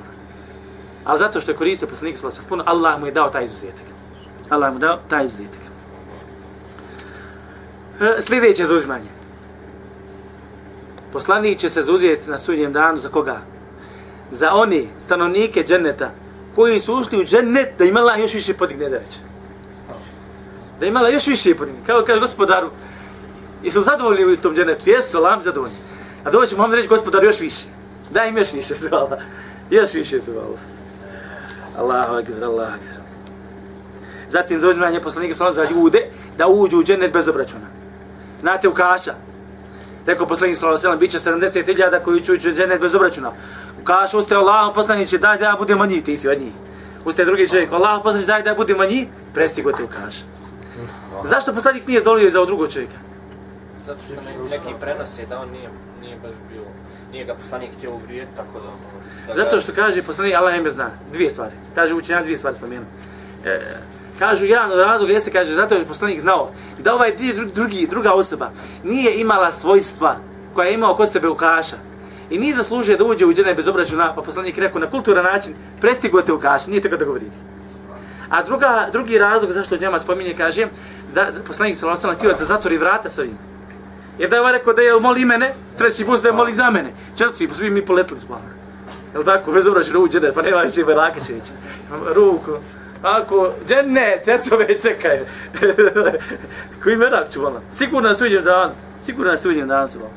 [1.06, 3.86] Ali zato što je koristio poslanik sallallahu alejhi puno, Allah mu je dao taj izuzetak.
[4.50, 5.62] Allah mu dao taj izuzetak.
[8.02, 9.10] E, sljedeće zauzimanje.
[11.14, 13.42] Poslanik će se zauzeti na sudnjem danu za koga?
[14.32, 16.12] Za oni stanovnike dženneta
[16.56, 19.04] koji su ušli u džennet da imala još više podigne da im
[20.80, 21.80] Da imala još više podigne.
[21.88, 22.70] Kao kaže gospodaru,
[23.64, 24.90] jesu zadovoljni u tom džennetu?
[24.90, 25.78] Jesu, lam zadovoljni.
[26.24, 27.75] A doći Muhammed reći gospodaru još više.
[28.12, 29.18] Da im još više, zvala.
[29.70, 30.58] Još više, zvala.
[31.78, 32.96] Allahu akbar, Allahu akbar.
[34.30, 36.00] Zatim zauzimanje poslanika sallallahu za ljude
[36.38, 37.66] da uđu u džennet bez obračuna.
[38.40, 39.14] Znate u kaša.
[40.06, 43.32] Rekao poslanik sallallahu alejhi ve sellem biće 70.000 koji će ući u džennet bez obračuna.
[43.82, 46.54] U kašu ustao Allahu poslanici daj da ja budem manji, ti si od njih.
[47.06, 50.24] Ustaje drugi čovjek, Allah poslanici daj da ja budem manji, prestigo te u kašu.
[51.24, 52.98] Zašto poslanik nije dolio za drugog čovjeka?
[53.86, 54.14] Zato što
[54.44, 55.70] neki prenose da on nije,
[56.02, 56.62] nije baš bio,
[57.16, 58.72] nije ga poslanik htio uvrijeti, tako da...
[59.28, 61.52] da Zato što kaže poslanik, Allah ime zna, dvije stvari.
[61.76, 62.86] Kaže učenjak dvije stvari spomenu.
[63.46, 63.60] E,
[64.20, 67.16] kažu jedan od razloga jeste, kaže, zato je poslanik znao da ovaj
[67.54, 68.50] drugi, druga osoba
[68.84, 70.18] nije imala svojstva
[70.54, 71.78] koja je imao kod sebe u kaša
[72.30, 75.54] i nije zaslužio da uđe u džene bez obračuna, pa poslanik rekao na kulturan način,
[75.82, 77.38] prestigo te u nije tako da govoriti.
[78.30, 80.68] A druga, drugi razlog zašto njemac spominje, kaže,
[81.14, 83.55] za, poslanik sa osam htio da zatvori vrata sa ovim.
[84.20, 86.70] Jer da je ovaj rekao da je moli mene, treći put da je moli za
[86.72, 86.92] mene.
[87.18, 88.26] Četvrti, pa svi mi poletili s
[89.14, 91.44] Jel tako, bez obračuna ruku ne, pa nema više Berakićević.
[92.16, 92.52] Ruku,
[93.02, 95.20] ako džennet, eto me čekaj.
[96.84, 97.62] Koji merak ću vola.
[97.72, 98.72] Sigurno na sudnjem dan.
[99.02, 100.12] Sigurno na sudnjem dan su vola.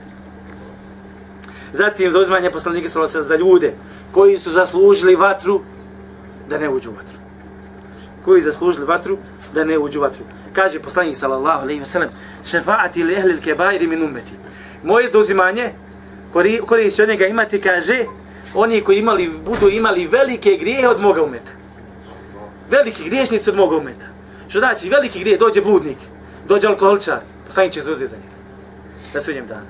[1.72, 3.72] Zatim za uzmanje poslanike sa za ljude
[4.12, 5.60] koji su zaslužili vatru
[6.48, 7.18] da ne uđu u vatru.
[8.24, 9.18] Koji zaslužili vatru
[9.54, 10.24] da ne uđu u vatru.
[10.52, 12.08] Kaže poslanik sallallahu alejhi ve sellem:
[12.44, 14.32] "Šefaati li ahli al-kebair min ummeti."
[14.82, 15.72] Moje zauzimanje
[16.32, 18.04] koji koji se njega imati kaže
[18.54, 21.58] oni koji imali budu imali velike grijehe od moga umeta
[22.70, 24.06] veliki griješnici od moga umeta.
[24.48, 25.98] Što znači, veliki grijeh, dođe bludnik,
[26.48, 28.36] dođe alkoholičar, poslanik će zauzeti za njega.
[29.14, 29.66] Na sudnjem danu.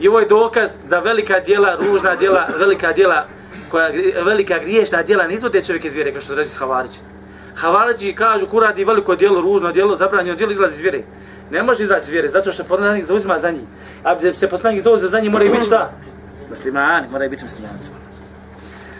[0.00, 3.26] I ovo je dokaz da velika djela, ružna djela, velika djela,
[3.70, 3.90] koja,
[4.24, 6.92] velika griješna djela ne izvode čovjek iz vjere, kao što reći Havarić.
[7.56, 11.02] Havarići kažu, ko radi veliko djelo, ružno djelo, zabranjeno djelo, izlazi iz vjere.
[11.50, 13.62] Ne može izaći iz vjere, zato što poslanik zauzima za njih.
[14.02, 15.92] A da se poslanik zauzima za njih, i biti šta?
[16.50, 17.90] Muslimani, i biti muslimanci.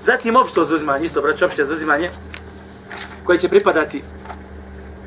[0.03, 2.11] Zatim opšto zauzimanje, isto braće, opšte zauzimanje,
[3.25, 4.03] koje će pripadati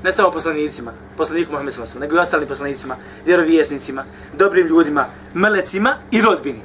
[0.04, 4.04] ne samo poslanicima, poslaniku Muhammed sallallahu nego i ostalim poslanicima, vjerovjesnicima,
[4.38, 6.62] dobrim ljudima, melecima i rodbini.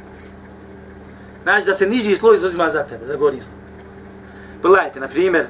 [1.42, 3.58] Znači da se niži sloj zauzima za tebe, za gornji sloj.
[4.62, 5.46] Pogledajte, na primjer,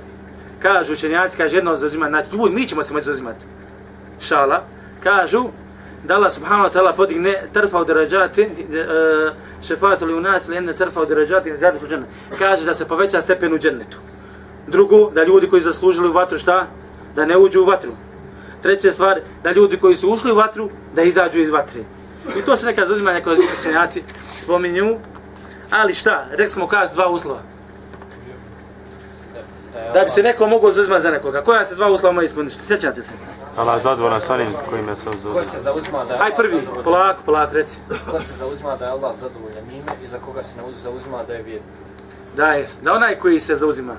[0.64, 3.44] kažu učenjaci, kaže jedno zauzima, znači ljudi, mi ćemo se moći zauzimati.
[4.20, 4.64] Šala,
[5.03, 5.44] kažu
[6.05, 8.48] da Allah subhanahu wa ta'ala podigne trfa u derađati, e,
[9.66, 11.53] šefatu li u nas, ili jedne trfa u derađati,
[12.38, 13.98] kaže da se poveća stepen u džennetu.
[14.66, 16.66] Drugo, da ljudi koji zaslužili u vatru šta?
[17.16, 17.92] Da ne uđu u vatru.
[18.62, 21.81] Treća stvar, da ljudi koji su ušli u vatru, da izađu iz vatre.
[22.38, 24.03] I to se neka zazimanja koje učenjaci
[24.37, 24.96] spominju.
[25.70, 26.27] Ali šta?
[26.31, 27.54] Rekli smo kaže dva uslova.
[29.95, 31.43] Da bi se neko mogao zauzimati za nekoga.
[31.43, 32.55] Koja se dva uslova moja ispuniti?
[32.67, 33.13] Sjećate se?
[33.57, 36.69] Allah zadovoljan sa onim s kojim je se Ko se zauzima da je Aj prvi,
[36.85, 37.79] polako, polako, reci.
[38.11, 41.33] Ko se zauzima da je Allah zadovoljan njime i za koga se ne zauzima da
[41.33, 41.71] je vjernik.
[42.37, 43.97] Da je, da onaj koji se zauzima,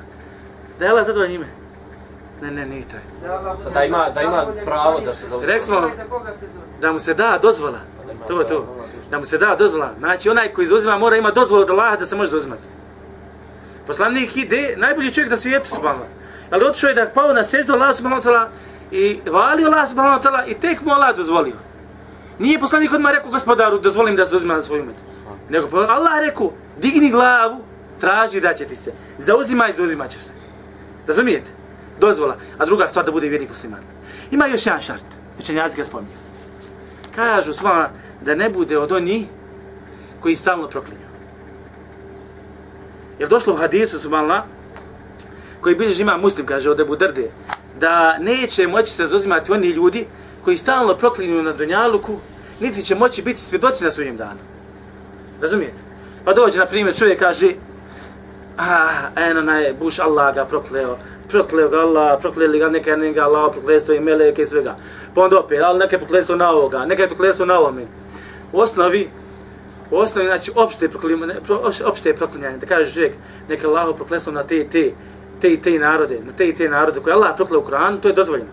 [0.80, 1.48] Da je Allah zadovoljan njime?
[2.42, 3.00] Ne, ne, nije taj.
[3.64, 5.54] Pa da ima, da ima pravo da se zauzima.
[5.54, 5.90] Rekli smo
[6.82, 7.80] da mu se da dozvola.
[8.28, 8.66] To je to.
[9.12, 9.90] Da mu se da dozvola.
[10.00, 12.75] Znači onaj koji zauzima mora ima dozvolu od Allaha da se može zauzimati.
[13.88, 16.08] Poslanik ide, najbolji čovjek na svijetu subhanallah.
[16.52, 18.48] Ali otišao je da pao na seždu Allah subhanahu wa
[18.92, 21.56] i valio Allah subhanahu wa i tek mu Allah dozvolio.
[22.40, 24.96] Nije poslanik odmah rekao gospodaru dozvolim da se uzima na svoj umet.
[25.50, 27.64] Nego Allah rekao digni glavu,
[28.00, 28.94] traži da će ti se.
[29.18, 30.34] Zauzimaj, zauzimat ćeš se.
[31.08, 31.52] Razumijete?
[32.00, 32.38] Dozvola.
[32.58, 33.84] A druga stvar da bude vjernik musliman.
[34.32, 35.06] Ima još jedan šart.
[35.40, 36.12] Učenjaci ga spominju.
[37.16, 37.62] Kažu s
[38.22, 39.26] da ne bude od onih
[40.20, 41.05] koji stalno proklinju.
[43.20, 44.44] Jer došlo u hadisu subhanallah,
[45.62, 47.30] koji bilježi ima muslim, kaže od Ebu Drde,
[47.80, 50.06] da neće moći se zazimati oni ljudi
[50.44, 52.18] koji stalno proklinju na Dunjaluku,
[52.60, 54.40] niti će moći biti svjedoci na sudnjem danu.
[55.42, 55.78] Razumijete?
[56.26, 57.52] Pa dođe, na primjer, čovjek kaže,
[58.58, 60.98] ah, eno naj, buš Allah ga prokleo,
[61.30, 64.76] prokleo ga Allah, prokleli ga neka neka Allah, proklesto i meleke i svega.
[65.14, 67.86] Pa onda opet, ali neka je proklesto na ovoga, neka je proklesto na ovome.
[68.52, 69.10] U osnovi,
[69.92, 73.14] u osnovi, znači, opšte, proklima, pro, opšte je proklinjanje, da kaže čovjek,
[73.50, 74.92] neka Allah proklesno na te te,
[75.42, 78.08] te i te narode, na te i te narode koje Allah prokleo u Koranu, to
[78.08, 78.50] je dozvoljeno.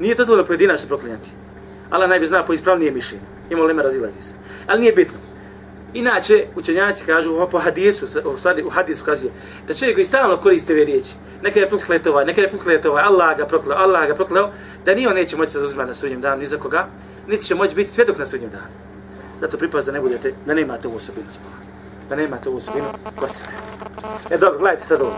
[0.00, 1.30] Nije dozvoljeno pojedinačno proklinjati.
[1.90, 3.24] Allah najbi zna po ispravnije mišljenje.
[3.50, 4.32] Ima li razilazi se.
[4.66, 5.18] Ali nije bitno.
[5.94, 9.26] Inače, učenjaci kažu po hadisu, u stvari u hadisu kaže
[9.68, 13.46] da čovjek koji stalno koriste ove riječi, neka je prokletova, neka je prokletova, Allah ga
[13.46, 14.50] prokleo, Allah ga prokleo,
[14.84, 16.86] da ni on neće moći se zauzimati na sudnjem danu ni za koga,
[17.28, 18.93] niti će moći biti svjedok na sudnjem danu.
[19.40, 21.54] Zato pripaz da ne budete, da nemate ovu osobinu spola.
[22.08, 23.52] Da nemate ovu osobinu kod sebe.
[24.30, 25.12] E dobro, gledajte sad ovo.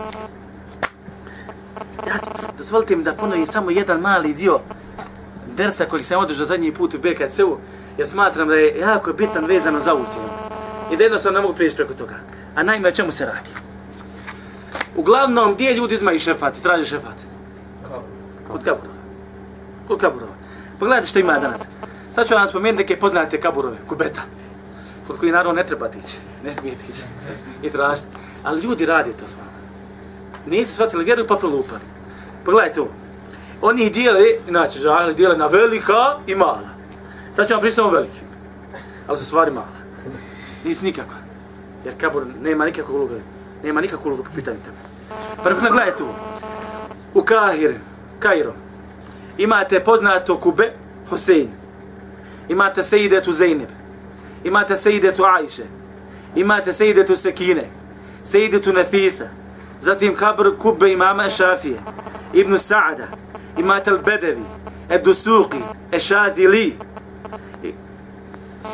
[2.07, 2.13] Ja,
[2.57, 4.59] dozvolite mi da ponovim samo jedan mali dio
[5.57, 7.57] dersa kojeg sam održao zadnji put u BKC-u,
[7.97, 10.27] jer smatram da je jako bitan vezano za ovu temu.
[10.91, 12.15] I da jednostavno ne mogu prijeći preko toga.
[12.55, 13.49] A naime, o čemu se radi?
[14.95, 17.15] Uglavnom, gdje ljudi izmaju šefat i traže šefat?
[18.51, 18.97] Kod kaburova.
[19.87, 20.31] Kod kaburova.
[20.79, 21.59] Pogledajte što ima danas.
[22.17, 24.21] Sad ću vam spomenuti neke poznate kaburove, kubeta.
[25.07, 26.17] Kod koji naravno ne treba tići.
[26.43, 27.01] Ne smije tići.
[27.63, 28.07] I tražiti.
[28.43, 29.51] Ali ljudi radi to s vama.
[30.45, 31.81] Nisu shvatili vjeru pa prolupali.
[32.45, 32.89] Pogledajte ovo.
[33.61, 36.69] Oni ih dijele, inače žahli, dijele na velika i mala.
[37.35, 38.19] Sad ću vam pričati samo veliki.
[39.07, 39.77] Ali su stvari mala.
[40.63, 41.17] Nisu nikakva.
[41.85, 43.13] Jer kabur nema nikakvog uloga.
[43.63, 44.77] Nema nikakvog uloga po pitanju tebe.
[45.43, 46.15] Prvo gledajte ovo.
[47.13, 47.75] U Kahir,
[48.19, 48.53] Kairo,
[49.37, 50.71] imate poznato Kube,
[51.09, 51.66] Hosein.
[52.49, 53.69] Imate Sejidetu Zeynep.
[54.43, 55.63] Imate Sejidetu Ajše.
[56.35, 57.69] Imate Sejidetu Sekine.
[58.23, 59.27] Sejidetu Nefisa.
[59.81, 61.79] Zatim kabr Kube imama Šafije.
[62.33, 63.07] Ibn Sa'ada.
[63.57, 64.43] Imate Al-Bedevi.
[64.89, 65.61] Ed-Dusuqi.
[65.91, 66.77] Ešadili.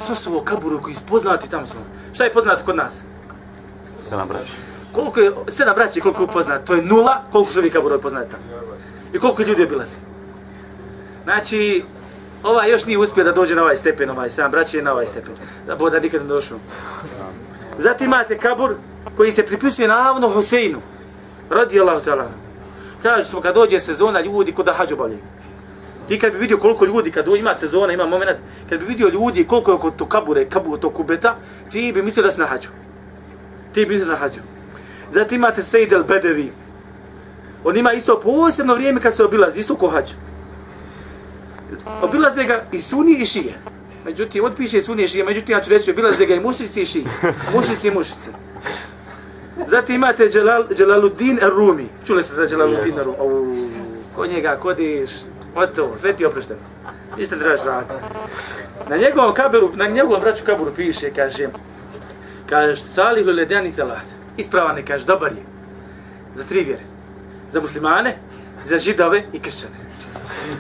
[0.06, 1.74] Sve su ovo kaburu koji poznati tamo su.
[2.14, 3.04] Šta je poznato kod nas?
[4.10, 4.54] Sedam braća.
[4.92, 8.32] Koliko je, sedam braći koliko je poznato, to je nula, koliko su vi kaburovi poznati
[8.32, 8.44] tamo.
[9.14, 9.96] I koliko ljudi obilazi.
[11.24, 11.84] Znači,
[12.44, 15.34] ovaj još nije uspio da dođe na ovaj stepen, ovaj sam braće na ovaj stepen.
[15.68, 16.58] Da boda nikad ne došao.
[17.78, 18.76] Zatim imate kabur
[19.18, 20.82] koji se pripisuje navno Huseinu.
[21.50, 22.26] Radi Allahu ta'ala.
[23.04, 25.22] Kažu smo kad dođe sezona ljudi kod da hađu obavljaju.
[26.08, 28.38] Ti kad bi vidio koliko ljudi, kad ima sezona, ima moment,
[28.70, 31.36] kad bi vidio ljudi koliko je oko to kabure, kabure, to kubeta,
[31.72, 32.70] ti bi mislio da si na hađu.
[33.74, 34.40] Ti bi mislio na hađu.
[35.10, 36.52] Zatim imate Sejd el Bedevi.
[37.64, 40.14] On ima isto posebno vrijeme kad se obilazi, isto ko hađu.
[42.02, 43.54] Obilaze ga i suni i šije.
[44.06, 46.86] Međutim, on piše suni i šije, međutim, ja ću reći, obilaze ga i mušnici i
[46.86, 47.06] šije.
[47.56, 48.28] Mušnici i mušnici.
[49.68, 51.88] Zatim imate Jalal, Jalaluddin Rumi.
[52.08, 53.18] Čuli ste za Jalaluddin Rumi?
[53.20, 53.56] Au,
[54.16, 55.12] ko njega, kodiš?
[55.56, 56.60] Oto, sve ti oprošteno.
[57.18, 57.94] Ništa trebaš raditi.
[58.90, 61.48] Na njegovom kaberu, na njegovom braću kaburu piše, kaže,
[62.50, 64.04] kaže, Salihu ledeni salat.
[64.38, 65.44] Ispravan je, kaže, dobar je.
[66.36, 66.84] Za tri vjere.
[67.52, 68.18] Za muslimane,
[68.64, 69.76] za židove i kršćane.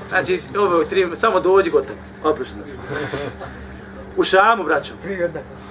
[0.09, 1.99] Znači, ovo tri, samo dođi gotovo.
[2.23, 2.77] Oprošteno sam.
[4.17, 4.93] U Šamu, braćo.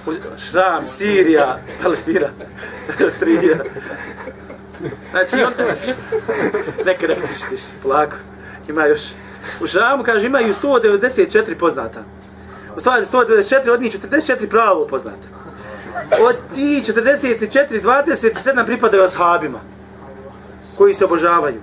[0.05, 2.27] U Šam, Sirija, Palestina.
[3.19, 3.63] tri vjera.
[5.11, 5.53] Znači, on...
[6.85, 8.15] Neka, neka, tiši, tiši, polako.
[8.69, 9.01] Ima još.
[9.61, 12.03] U Šamu, kaže, imaju 194 poznata.
[12.75, 15.27] U stvari, 194, od njih 44 pravo poznata.
[16.29, 19.59] Od ti 44, 27 pripadaju ashabima
[20.77, 21.61] koji se obožavaju.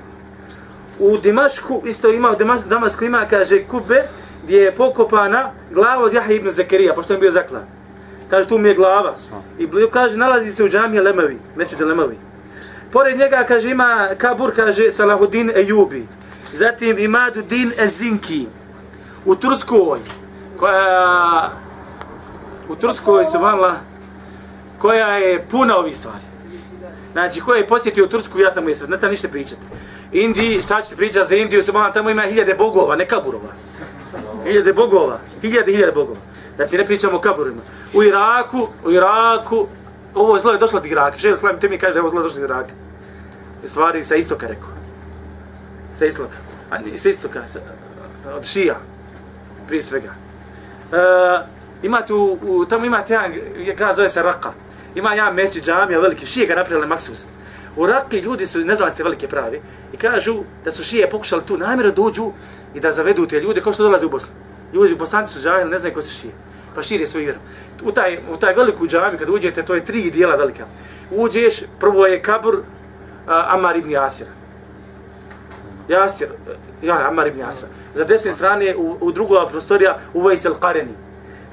[1.00, 2.34] U Dimašku isto ima, u
[2.68, 4.02] Damasku ima, kaže, Kube,
[4.44, 7.62] gdje je pokopana glava od Jahe ibn Zakarija, pošto je bio zaklan.
[8.30, 9.14] Kaže, tu mi je glava.
[9.58, 12.18] I blizu, kaže, nalazi se u džamije Lemevi, neću da Lemevi.
[12.92, 16.06] Pored njega, kaže, ima kabur, kaže, Salahudin Ejubi.
[16.52, 18.46] Zatim Imadudin Ezinki.
[19.24, 19.98] U Turskoj,
[20.58, 21.50] koja...
[22.68, 23.74] U Turskoj subhanallah,
[24.78, 26.24] koja je puna ovih stvari.
[27.12, 29.62] Znači, ko je posjetio Tursku, ja sam mu je sve, ne treba ništa pričati.
[30.12, 33.52] Indiji, šta ćete pričati za Indiju, su tamo ima hiljade bogova, ne kaburova.
[34.44, 36.18] Hiljade bogova, hiljade, hiljade bogova.
[36.58, 37.60] Da ti ne pričamo o kaburima.
[37.94, 39.66] U Iraku, u Iraku,
[40.14, 41.18] ovo zlo je došlo od Iraka.
[41.18, 42.72] Žel Slavim te mi kaže da je ovo zlo je došlo od Iraka.
[43.64, 44.68] Stvari sa istoka, rekao.
[45.94, 46.36] Sa istoka.
[46.70, 47.58] A ne, sa istoka, sa,
[48.36, 48.76] od šija,
[49.66, 50.14] prije svega.
[50.92, 50.96] E,
[51.82, 54.50] imate u, u, tamo imate jedan je grad zove se Raqqa.
[54.94, 57.24] Ima jedan mešćid džamija veliki, šije ga napravili maksus.
[57.76, 59.61] U Raki ljudi su neznalice velike pravi
[59.92, 62.33] i kažu da su šije pokušali tu namjeru dođu
[62.74, 64.30] i da zavedu te ljude kao što dolaze u Bosnu.
[64.72, 66.33] Ljudi, bosanci su džahili, ne znaju ko su šije.
[66.74, 67.38] Pa šire svoj vjeru.
[67.83, 70.66] U taj, u taj veliku džami kad uđete, to je tri dijela velika.
[71.11, 72.62] Uđeš, prvo je kabur uh,
[73.26, 74.30] Amar ibn Jasira.
[75.88, 76.28] Jasir,
[76.83, 77.68] ja, Amar ibn Jasira.
[77.94, 80.94] Za desne strane u, u drugova prostorija Uvajs al-Qareni.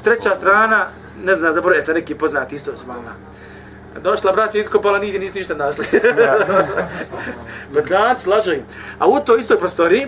[0.03, 0.85] Treća strana,
[1.23, 2.85] ne znam, zaboravio sam neki poznati isto su.
[4.03, 5.85] Došla braća, iskopala, nigdje nisu ništa našli.
[7.73, 8.63] Brkać, laže im.
[8.99, 10.07] A u toj istoj prostoriji,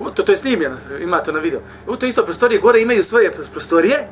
[0.00, 1.60] u to, to je snimljeno, ima to na video.
[1.86, 4.08] U toj istoj prostoriji gore imaju svoje prostorije.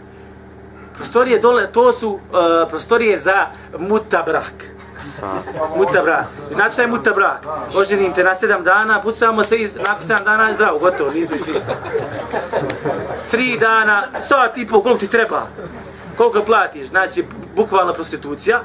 [0.96, 2.20] Prostorije dole, to su uh,
[2.68, 3.46] prostorije za
[3.78, 4.52] mutabrak.
[5.76, 6.26] Mutabrak.
[6.52, 7.46] Znači šta je mutabrak?
[7.74, 11.36] Oženim te na sedam dana, pucamo se iz, nakon sedam dana je zdravo, gotovo, nismo
[11.36, 11.74] ništa.
[13.30, 15.46] Tri dana, sat i pol, koliko ti treba?
[16.16, 16.88] Koliko platiš?
[16.88, 17.24] Znači,
[17.56, 18.60] bukvalna prostitucija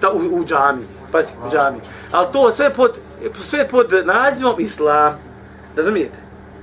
[0.00, 0.86] ta, u, u džami.
[1.12, 1.78] Pazi, u džami.
[2.12, 2.98] Ali to sve pod,
[3.40, 5.18] sve pod nazivom islam.
[5.76, 6.18] Razumijete?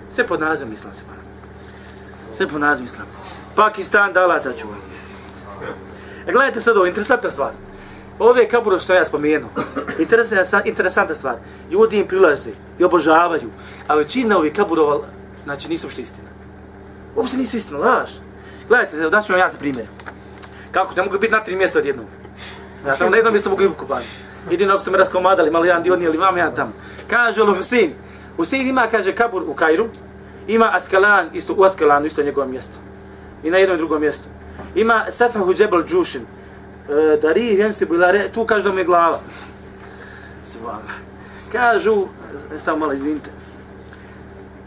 [0.09, 1.23] Sve pod nazivom islam se mora.
[2.37, 3.07] Sve pod nazivom Islam.
[3.55, 4.75] Pakistan, dala Allah sačuva.
[6.27, 7.51] E, gledajte sad ovo, interesantna stvar.
[8.19, 9.49] Ove kaburo što ja spomenuo,
[9.99, 11.35] interesantna, interesantna stvar.
[11.71, 13.49] Ljudi im prilaze i obožavaju,
[13.87, 14.99] a većina ovih kaburova,
[15.43, 16.27] znači nisu uopšte istina.
[17.15, 18.09] Uopšte nisu istina, laž.
[18.67, 19.85] Gledajte, daću vam ja za primjer.
[20.73, 22.05] Kako, ne mogu biti na tri mjesta odjednom.
[22.87, 24.05] Ja samo na jednom mjestu mogu biti kupani.
[24.51, 26.71] Jedino ako ste me raskomadali, malo jedan dio ili vam jedan tamo.
[27.07, 27.93] Kaže Olo Husin.
[28.37, 29.87] Husin ima, kaže, kabur u Kairu.
[30.47, 32.77] Ima Askalan, isto u Askalanu, isto njegovo mjesto.
[33.43, 34.27] I na jednom i drugom mjestu.
[34.75, 36.21] Ima Safahu Džebel Džušin.
[36.21, 39.19] E, Dari Hensi Bilare, tu kaže da mu je glava.
[40.43, 40.93] Svala.
[41.51, 42.05] Kažu,
[42.57, 43.29] samo malo izvinite.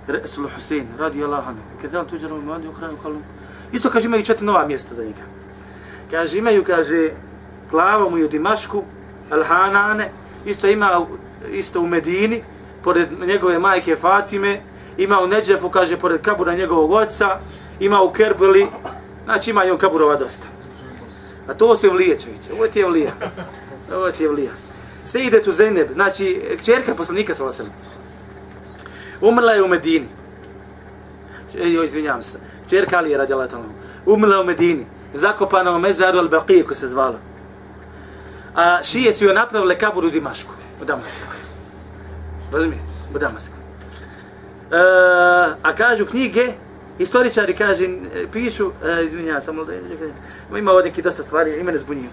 [0.07, 1.61] Resul Husin, radi Allah anu.
[1.81, 3.19] Kezal tuđer u mladi ukraju kalu.
[3.73, 5.36] Isto kaže imaju četiri nova mjesta za njega.
[6.11, 7.11] Kaže imaju, kaže,
[7.71, 8.83] glava mu je u Dimašku,
[9.31, 10.09] Al-Hanane,
[10.45, 11.07] isto ima
[11.53, 12.43] isto u Medini,
[12.83, 14.61] pored njegove majke Fatime,
[14.99, 17.39] ima u Neđefu, kaže, pored kabura njegovog oca,
[17.81, 18.67] ima u Kerbeli,
[19.25, 20.47] znači ima i on kaburova dosta.
[21.49, 23.13] A to se vlije, čovječe, ovo ti je vlija.
[23.95, 24.51] Ovo ti je vlija.
[25.05, 27.67] Se ide tu Zeynep, znači, kćerka poslanika sa vasem.
[29.21, 30.07] Umrla je u Medini.
[31.59, 32.39] E, joj, izvinjam se.
[32.67, 33.65] Kćerka Ali je radjala tamo.
[34.07, 34.87] Umrla je u Medini.
[35.17, 37.19] Zakopana u mezaru al-Baqije, ko se zvalo
[38.57, 40.53] a šije su joj napravile kabur u Dimašku,
[40.83, 41.13] u Damasku.
[42.53, 42.87] Razumijete?
[43.15, 43.55] U Damasku.
[44.73, 44.77] E,
[45.63, 46.53] a kažu knjige,
[46.99, 49.81] historičari kaže, e, pišu, e, izvinjavam samo da je,
[50.59, 52.11] ima ovdje neki dosta stvari, ima ne zbunjuju.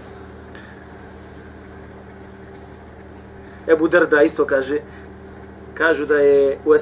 [3.68, 4.78] Ebu Drda isto kaže,
[5.74, 6.74] kažu da je u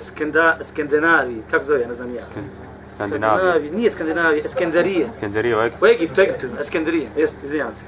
[0.00, 2.24] Skenda, Skandinaviji, kako zove, ne znam ja.
[2.24, 2.73] Skandinaviji.
[3.72, 5.06] Nije Skandinavija, Eskenderije.
[5.06, 5.84] Eskenderije u Egiptu.
[5.84, 7.82] U Egiptu, Egiptu, Eskenderije, jest, izvinjam se.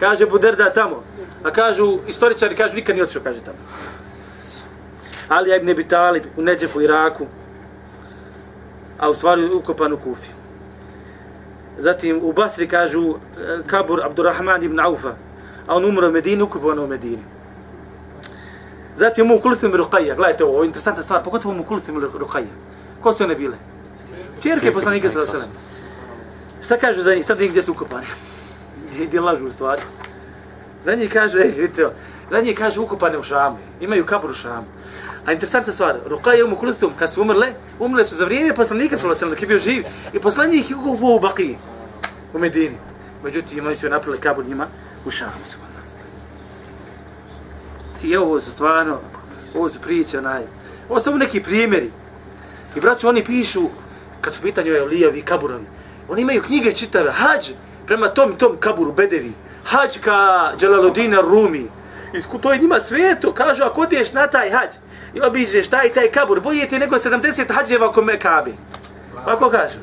[0.00, 1.02] Kaže Buderda tamo.
[1.44, 3.58] A kažu, istoričari kažu, nikad nije otišao, kaže tamo.
[5.28, 7.26] Ali ibn Abi Talib u Neđefu, Iraku,
[8.98, 10.28] a u stvari ukopan u Kufi.
[11.78, 13.14] Zatim u Basri kažu e,
[13.66, 15.14] Kabur Abdurrahman ibn Aufa,
[15.66, 17.22] a on umro u Medini, ukopan u Medini.
[18.96, 22.54] Zatim u Kulithim Ruqayya, gledajte ovo, ovo je interesantna stvar, pogotovo u Kulithim Ruqayya.
[23.00, 23.56] Ko su one bile?
[24.42, 25.48] Čerke poslanike sa selem.
[26.64, 27.26] Šta kažu za njih?
[27.26, 28.06] Sad gdje su ukopane
[29.04, 29.82] gdje lažu u stvari.
[30.82, 31.88] Za njih kaže, ej, vidite,
[32.30, 34.66] za njih kaže ukopane u šamu, imaju kabur u šamu.
[35.26, 39.06] A interesantna stvar, Ruqaja umu Kulithum, kad su umrle, umrle su za vrijeme poslanika, sa
[39.06, 41.58] alejhi dok je bio živ, i poslanik ih je ukopao u Bakiji,
[42.34, 42.76] u Medini.
[43.24, 44.66] Međutim, imali su napravili kabur njima
[45.04, 45.32] u šamu.
[48.02, 48.98] I ovo su stvarno,
[49.54, 50.42] ovo su priče, naj.
[50.88, 51.90] Ovo su samo neki primjeri.
[52.76, 53.68] I braću, oni pišu,
[54.26, 55.64] kad su pitanju lijevi kaburovi,
[56.08, 57.50] oni imaju knjige čitave, hađ,
[57.86, 59.32] prema tom tom kaburu Bedevi,
[59.64, 61.66] hađ ka Dželaludina Rumi,
[62.14, 64.70] I to je njima sveto, kažu, ako odiješ na taj hađ
[65.14, 68.54] i obiđeš taj taj kabur, bolje ti nego 70 hađeva oko Mekabi.
[69.26, 69.78] Ovako kažu.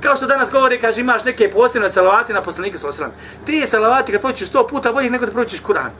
[0.00, 3.12] Kao što danas govori, kaže, imaš neke posebne salavati na poslanike sa osram.
[3.46, 5.90] Ti salavati kad pročiš 100 puta, bolje nego da pročiš Kur'an.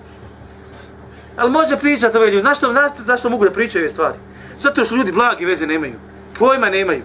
[1.37, 2.41] Ali može pričati ove ljudi.
[2.41, 4.19] Znaš što, znaš zašto mogu da pričaju ove stvari?
[4.59, 5.95] Zato što ljudi blagi veze nemaju.
[6.39, 7.03] Pojma nemaju.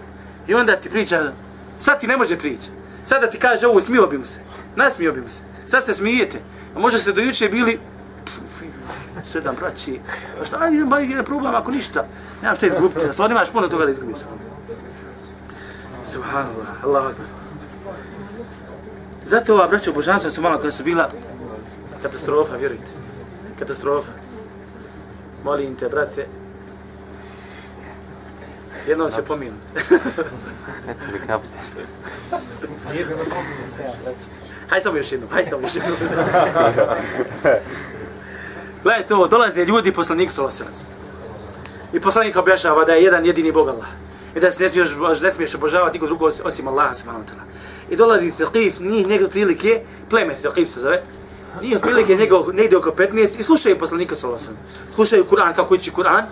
[0.50, 1.32] I onda ti priča,
[1.78, 2.68] sad ti ne može prići.
[3.04, 4.38] Sada ti kaže ovo, smio bi mu se.
[4.76, 5.42] Nasmio bi mu se.
[5.66, 6.38] Sad se smijete.
[6.76, 7.78] A može se do juče bili
[9.32, 10.00] sedam braći.
[10.42, 12.06] A šta, ajde, ba, idem problem ako ništa.
[12.42, 13.06] Nemam šta izgubiti.
[13.06, 14.18] A stvarno imaš puno toga da izgubiš.
[16.04, 17.26] Subhanallah, Allah akbar.
[19.24, 21.10] Zato ova braća božanstva su malo kada su bila
[22.02, 22.90] katastrofa, vjerujte.
[23.58, 24.12] Katastrofa.
[25.44, 26.26] Molim te, brate,
[28.86, 29.66] jednom se pominuti.
[30.86, 31.54] Reci mi kapsi.
[34.68, 35.96] Hajde samo još jednom, hajde samo još jednom.
[38.82, 40.66] Gledajte ovo, dolaze ljudi poslanik Solosan.
[41.92, 43.88] I poslanik objašava da je jedan jedini Bog Allah.
[44.36, 44.90] I da se ne smiješ,
[45.22, 47.44] ne smiješ obožavati niko drugo osim Allaha subhanahu wa ta'ala.
[47.90, 51.02] I dolazi Thaqif, njih negdje otprilike, pleme Thaqif se zove,
[51.62, 52.16] njih otprilike
[52.52, 54.54] negdje oko 15 i slušaju poslanika Solosan.
[54.94, 56.24] Slušaju Kur'an, kako ići Kur'an.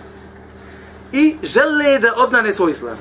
[1.12, 2.96] I žele da obnane svoj islam.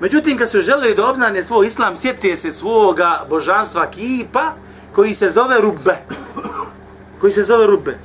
[0.00, 4.52] Međutim, kad su želeli da obnane svoj islam, sjetite se svoga božanstva kipa
[4.92, 5.96] koji se zove Rubbe.
[7.20, 7.98] Koji se zove Rubbe.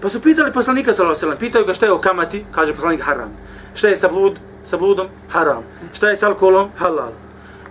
[0.00, 3.30] Pa su pitali poslanika sallallahu alejhi pitaju ga šta je o kamati, kaže poslanik haram.
[3.74, 5.06] Šta je sa blud, sa bludom?
[5.30, 5.62] Haram.
[5.92, 6.68] Šta je sa alkoholom?
[6.78, 7.12] Halal.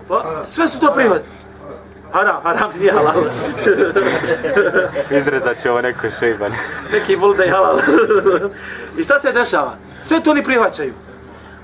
[0.07, 1.42] Pa sve su to prihvatili.
[2.14, 3.24] Haram, haram nije halal.
[5.18, 6.51] Izrezat će ovo neko šejban.
[6.91, 7.80] Neki bulda i halal.
[8.97, 9.76] I šta se dešava?
[10.01, 10.93] Sve to oni prihvaćaju.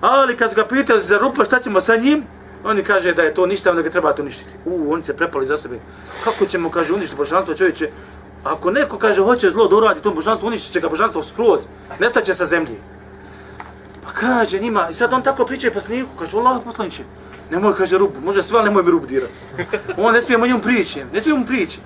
[0.01, 2.23] Ali kad ga pitali za rupa šta ćemo sa njim,
[2.63, 4.55] oni kaže da je to ništa, da ga treba to uništiti.
[4.65, 5.79] U, oni se prepali za sebe.
[6.23, 7.89] Kako ćemo, kaže, uništiti božanstvo čovječe?
[8.43, 11.61] Ako neko kaže hoće zlo da uradi tom božanstvu, uništit će ga božanstvo skroz.
[11.99, 12.77] Nestaće sa zemlji.
[14.03, 17.03] Pa kaže njima, i sad on tako priča i poslaniku, kaže, Allah poslaniče,
[17.51, 19.33] nemoj, kaže, rub, može sve, ali nemoj mi rub dirati.
[19.97, 21.79] On ne smijemo njom prići, ne smijemo prići.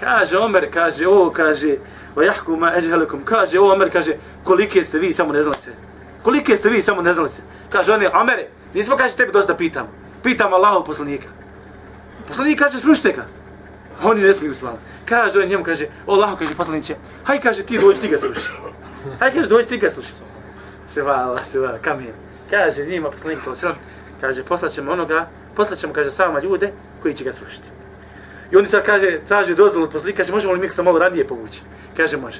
[0.00, 1.76] Kaže Omer, kaže, o, kaže,
[2.16, 5.72] o, jahku ma eđhelekom, kaže, o, Omer, kaže, kolike ste vi samo neznalice.
[6.22, 7.42] Kolike ste vi samo neznalice.
[7.68, 8.10] Kaže, on je,
[8.74, 9.88] nismo, kaže, tebi došli da pitam.
[10.22, 11.28] Pitam Allahov poslanika.
[12.28, 13.24] Poslanik kaže, srušite ga.
[14.02, 14.78] Oni ne smiju slava.
[15.04, 18.50] Kaže on njemu, kaže, o Allaho, kaže, poslaniće, haj, kaže, ti dođi, ti ga sluši.
[19.20, 20.12] Haj, kaže, dođi, ti ga sluši.
[20.88, 22.12] Se vala, se vala, kamen.
[22.50, 23.76] Kaže njima, poslanik, sallam,
[24.22, 26.70] kaže, poslaćemo onoga, poslaćemo, kaže, sama ljude
[27.02, 27.68] koji će ga srušiti.
[28.52, 31.26] I oni sad kaže, traže dozvolu od poslanika, kaže, možemo li mi se malo ranije
[31.26, 31.62] povući?
[31.96, 32.38] Kaže, može.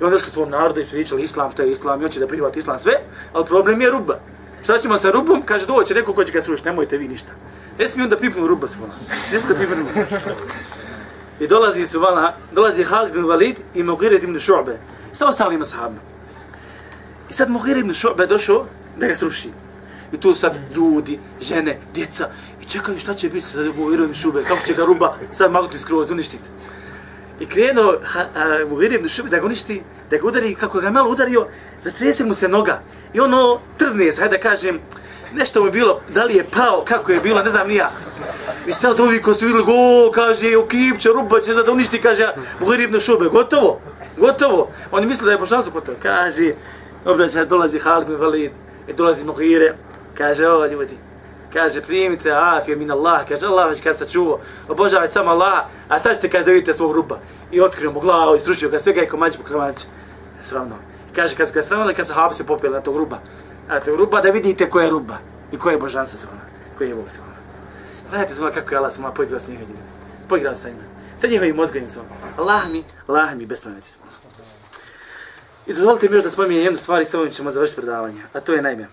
[0.00, 2.58] I onda došli svom narodu i pričali islam, što je islam, i hoće da prihvati
[2.58, 2.92] islam sve,
[3.32, 4.18] ali problem je ruba.
[4.64, 5.42] Šta ćemo sa rubom?
[5.42, 7.32] Kaže, doće neko ko će ga srušiti, nemojte vi ništa.
[7.78, 8.92] Ne smiju onda pipnu ruba svoja.
[9.32, 10.36] Ne smiju da pipnu ruba.
[11.40, 14.76] I dolazi su vala, dolazi Halid ibn Walid i Mughire ibn Shu'be
[15.12, 16.00] sa ostalim ashabima.
[17.30, 18.66] I sad Mughire ibn Shu'be došao
[18.96, 19.65] da ga sruši.
[20.12, 22.28] I tu sad ljudi, žene, djeca.
[22.62, 26.10] I čekaju šta će biti sa Mughira Šube, kako će ga rumba sad magnuti skroz
[26.10, 26.50] uništiti.
[27.40, 27.94] I krenuo
[28.68, 31.46] Mughira ibn Šube da ga uništi, da ga udari, kako ga je malo udario,
[31.80, 32.82] zatrese mu se noga.
[33.14, 34.80] I ono trzne se, hajde da kažem,
[35.34, 37.90] nešto mu je bilo, da li je pao, kako je bilo, ne znam ni ja.
[38.66, 42.28] I sad ovi ko su vidjeli, go, kaže, u kipće, ruba će sad uništi, kaže,
[42.60, 43.80] Buhari ibn Šube, gotovo,
[44.16, 44.68] gotovo.
[44.90, 45.98] Oni misle da je božanstvo gotovo.
[46.02, 46.52] Kaže,
[47.04, 48.50] obraća, dolazi Halid ibn Valid,
[48.88, 49.74] i dolazi Muhire,
[50.18, 50.96] kaže, o, ljudi,
[51.52, 54.04] kaže, primite afir min Allah, kaže, Allah već kad se
[54.68, 57.18] obožavajte samo Allah, a sad ćete, kaže, da vidite svog ruba.
[57.52, 59.84] I otkrio mu glavu i srušio ga, svega i komađi po komađi.
[60.42, 60.76] Sravno.
[61.10, 63.18] I kaže, kad su ga sravnali, kad se habi se popijeli na tog ruba.
[63.68, 65.18] Na tog ruba, da vidite ko je ruba
[65.52, 66.42] i ko je božanstvo se ona,
[66.78, 67.36] ko je Bog se ona.
[68.10, 69.82] Gledajte zvona kako je Allah se ono poigrao s njega ljudi.
[70.28, 70.82] Poigrao sa njima.
[71.20, 72.08] Sa njihovim mozgovim su ono.
[72.36, 74.04] Allah mi, Allah mi, bespravljati smo.
[74.04, 74.16] Ono.
[75.66, 78.22] I dozvolite mi još da spominjem jednu stvar i s ovim ćemo završiti predavanje.
[78.32, 78.86] A to je najme.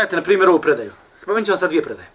[0.00, 0.92] Gledajte na primjer ovu predaju.
[1.18, 2.08] Spomenut ćemo sad dvije predaje.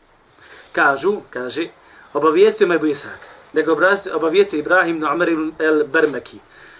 [0.72, 1.68] Kažu, kaže,
[2.14, 3.20] obavijestio me Ebu Isak.
[3.54, 3.72] Da ga
[4.16, 5.30] obavijestio Ibrahim na Umar
[5.60, 6.40] el Bermeki.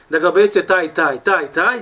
[0.10, 1.80] Da ga obavijestio taj, taj, taj, taj.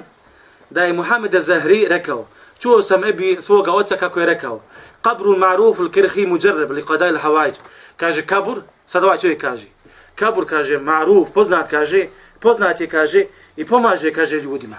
[0.70, 2.28] Da je Muhammed Zahri rekao.
[2.60, 4.62] Čuo sam Ebi svoga oca kako je rekao.
[5.02, 7.54] kabrul ma'ruful kirhi mujarrab li qadai al-hawaj.
[7.98, 9.68] Kaže kabur, sad ovaj čovjek kaže.
[10.16, 12.08] Kabur kaže ma'ruf, poznat kaže,
[12.40, 14.78] poznat je kaže i pomaže kaže ljudima.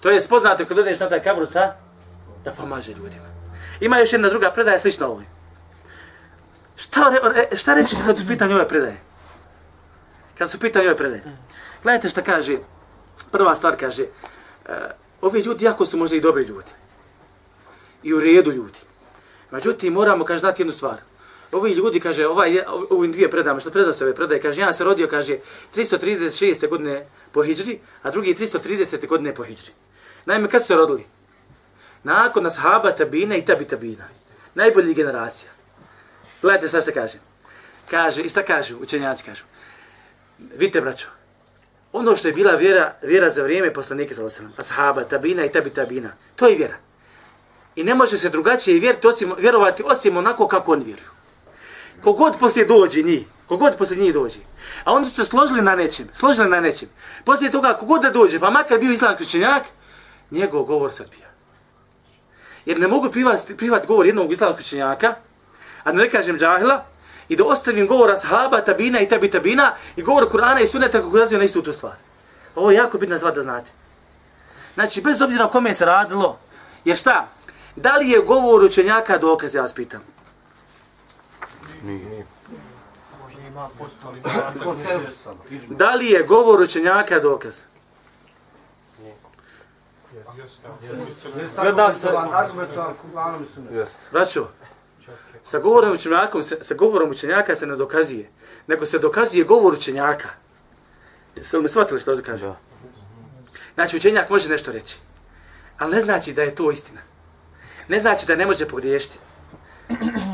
[0.00, 1.72] To je spoznato kad odeš na taj kabur sa
[2.44, 3.31] da pomaže ljudima.
[3.82, 5.24] Ima još jedna druga predaja slična ovoj.
[6.76, 9.00] Šta, re, e, šta reći kad su pitanje ove predaje?
[10.38, 11.22] Kad su pitanje ove predaje.
[11.82, 12.56] Gledajte šta kaže.
[13.30, 14.74] Prva stvar kaže, uh,
[15.20, 16.70] ovi ljudi jako su možda i dobri ljudi.
[18.02, 18.78] I u redu ljudi.
[19.50, 21.00] Međutim, moramo, kaže, znati jednu stvar.
[21.52, 24.84] Ovi ljudi, kaže, ovaj, ovim dvije predama, što predao se ove predaje, kaže, ja se
[24.84, 25.38] rodio, kaže,
[25.74, 26.68] 336.
[26.68, 29.06] godine po Hidžri, a drugi 330.
[29.06, 29.72] godine po Hidžri.
[30.24, 31.06] Naime, kad su se rodili?
[32.04, 34.04] Nakon ashaba tabina i tabi tabina.
[34.54, 35.50] Najbolji generacija.
[36.42, 37.18] Gledajte sad što kaže.
[37.90, 39.44] Kaže, i šta kažu, učenjaci kažu.
[40.38, 41.06] Vidite, braćo,
[41.92, 44.14] ono što je bila vjera, vjera za vrijeme poslanike,
[44.56, 46.76] ashaba, tabina i tabi tabina, to je vjera.
[47.76, 51.08] I ne može se drugačije vjeriti osim, vjerovati osim onako kako oni vjeruju.
[52.00, 54.38] Kogod poslije dođe njih, kogod poslije njih dođe,
[54.84, 56.88] a oni su se složili na nečem, složili na nečem,
[57.24, 59.62] poslije toga kogod da dođe, pa makar bio islam učenjak,
[60.30, 61.31] njegov govor se odbija.
[62.66, 65.14] Jer ne mogu privati, privati govor jednog islamskog kričenjaka,
[65.84, 66.84] a ne kažem džahila,
[67.28, 71.18] i da ostavim govor ashaba, tabina i tabi tabina, i govor Kur'ana i suneta kako
[71.18, 71.96] razvio na istu tu stvar.
[72.54, 73.70] Ovo je jako bitna stvar da znate.
[74.74, 76.38] Znači, bez obzira o kome se radilo,
[76.84, 77.28] jer šta?
[77.76, 80.00] Da li je govor učenjaka dokaz, ja vas pitam?
[81.82, 82.26] Nije.
[85.68, 87.62] Da li je govor učenjaka dokaz?
[91.62, 92.08] Gleda se.
[94.12, 94.48] Braćo,
[95.44, 98.30] sa govorom učenjaka, se, sa govorom učenjaka se ne dokazuje,
[98.66, 100.28] nego se dokazuje govor učenjaka.
[101.36, 102.54] Jeste li me shvatili što da kažem?
[103.74, 104.96] Znači, učenjak može nešto reći,
[105.78, 107.00] ali ne znači da je to istina.
[107.88, 109.18] Ne znači da ne može pogriješiti.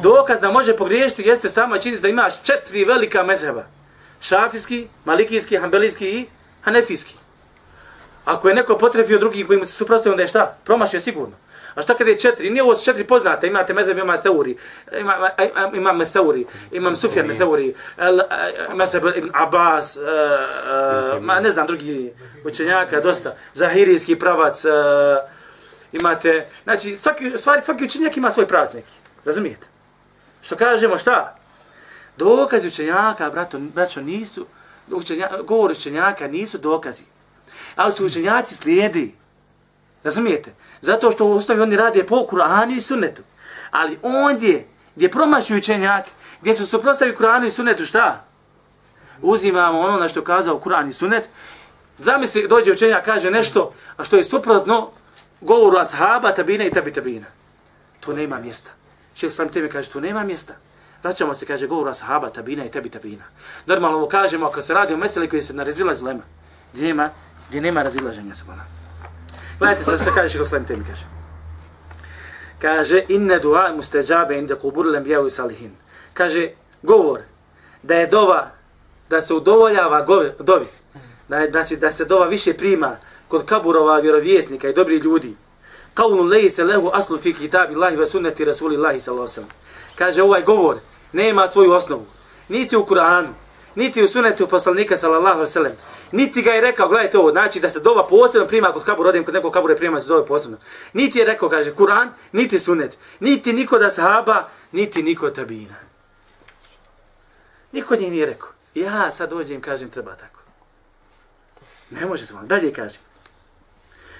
[0.02, 3.64] Dokaz da može pogriješiti jeste sama činjenica da imaš četiri velika mezheba.
[4.20, 6.26] Šafijski, malikijski, hambelijski i
[6.60, 7.16] hanefijski.
[8.28, 10.56] Ako je neko potrefio drugi koji mu se suprostavio, onda je šta?
[10.64, 11.34] Promašio sigurno.
[11.74, 12.50] A šta kada je četiri?
[12.50, 13.46] Nije ovo su četiri poznate.
[13.46, 14.56] Imate mezheb, ima Seuri,
[15.00, 15.30] ima,
[15.74, 17.74] ima Meseuri, imam Sufjan Meseuri,
[18.74, 22.12] Meseb ibn Abbas, uh, uh, ma ne znam, drugi
[22.44, 23.34] učenjaka, dosta.
[23.54, 24.72] Zahirijski pravac, uh,
[25.92, 28.84] imate, znači, svaki, stvari, svaki učenjak ima svoj praznik.
[29.24, 29.66] Razumijete?
[30.42, 31.36] Što kažemo, šta?
[32.16, 34.46] Dokazi učenjaka, brato, braćo, nisu,
[34.90, 37.04] učenja, govor učenjaka nisu dokazi.
[37.78, 39.14] Ali su učenjaci slijedi.
[40.04, 40.52] Razumijete?
[40.80, 43.22] Zato što u osnovi oni rade po Kur'anu i sunnetu.
[43.70, 44.66] Ali ondje,
[44.96, 46.10] gdje promašuju učenjaki,
[46.40, 48.24] gdje su suprostavi Kur'anu i sunnetu, šta?
[49.22, 51.28] Uzimamo ono na što kazao Kur'an i sunnet.
[51.98, 54.90] Zamisli, dođe učenjak, kaže nešto, a što je suprotno
[55.40, 57.26] govoru ashaba, tabina i tabi tabina.
[58.00, 58.70] To nema mjesta.
[59.14, 60.54] Šeх sam tebe kaže, to nema mjesta.
[61.02, 63.24] Vraćamo se, kaže, govoru ashaba, tabina i tabi tabina.
[63.66, 66.22] Normalno ovo kažemo, ako se radi o meseli koji se narezila zlema,
[66.72, 67.10] gdje nema,
[67.48, 68.62] gdje nema razilaženja sa bona.
[69.58, 71.04] Gledajte sad što kaže Šekoslavim temi kaže.
[72.58, 75.70] Kaže, inne dua musteđabe inde kubur bijavu i salihin.
[76.14, 76.50] Kaže,
[76.82, 77.20] govor,
[77.82, 78.50] da je dova,
[79.10, 80.66] da se udovoljava govi, dovi,
[81.28, 82.96] da, je, znači da se dova više prima
[83.28, 85.36] kod kaburova vjerovjesnika i dobri ljudi.
[85.94, 89.42] Kaunu lehi se lehu aslu fi kitabi Allahi wa sunneti rasuli Allahi sallallahu
[89.96, 90.76] Kaže, ovaj govor
[91.12, 92.06] nema svoju osnovu.
[92.48, 93.28] Niti u Kur'anu,
[93.74, 95.76] niti u sunnetu poslanika sallallahu alaihi
[96.12, 99.24] Niti ga je rekao, gledajte ovo, znači da se dova posebno prima kod kabura, odim
[99.24, 100.58] kod nekog kabura prima se dova posebno.
[100.92, 105.74] Niti je rekao, kaže, Kur'an, niti sunnet, niti niko da sahaba, niti niko tabina.
[107.72, 108.48] Niko njih nije rekao.
[108.74, 110.40] Ja sad dođem, kažem, treba tako.
[111.90, 112.46] Ne može se vam.
[112.46, 112.98] Dalje kaže.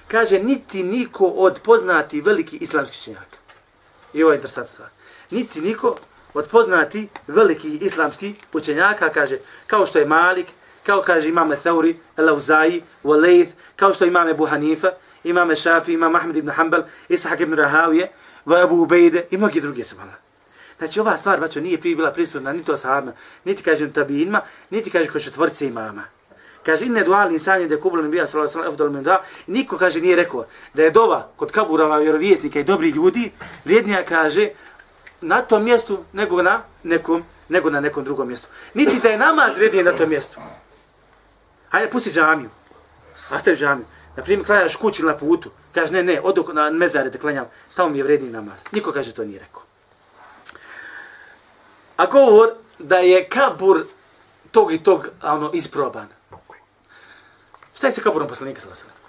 [0.07, 3.37] Kaže, niti niko od poznati veliki islamski činjaka.
[4.13, 4.89] I ovo je interesantno stvar.
[5.29, 5.95] Niti niko
[6.33, 9.37] od poznati veliki islamski učenjaka, kaže,
[9.67, 10.47] kao što je Malik,
[10.89, 14.91] kao kaže imame Thauri, Elauzaji, Walejth, kao što imame Ebu Hanifa,
[15.23, 18.07] imame Šafi, imam Ahmed ibn Hanbal, Ishaq ibn Rahavije,
[18.63, 20.13] Ebu Ubejde i mnogi drugi se mala.
[20.77, 22.75] Znači ova stvar, bačo, nije prije bila prisutna niti to
[23.45, 26.03] niti kažem tabinima, niti kaže kod četvorce imama.
[26.65, 30.15] Kaže, inne duali insanje da je kubula nebija, sallallahu alaihi wa sallam, niko kaže nije
[30.15, 33.31] rekao da je dova kod kaburava vjerovjesnika i dobri ljudi,
[33.65, 34.49] vrijednija kaže,
[35.21, 38.47] na tom mjestu nego na nekom, nego na nekom drugom mjestu.
[38.73, 40.39] Niti da je namaz vrijednije na tom mjestu.
[41.69, 42.49] Hajde, pusti džamiju.
[43.31, 43.85] Ostavi džamiju.
[44.15, 45.51] Na primjer, klanjaš kući na putu.
[45.73, 47.45] Kaže, ne, ne, odu na mezare da klanjam.
[47.75, 48.59] Tamo mi je vredni namaz.
[48.71, 49.61] Niko kaže to nije rekao.
[51.97, 53.83] A govor da je kabur
[54.51, 56.07] tog i tog ono, isproban.
[57.75, 58.99] Šta je sa kaburom poslanika sallallahu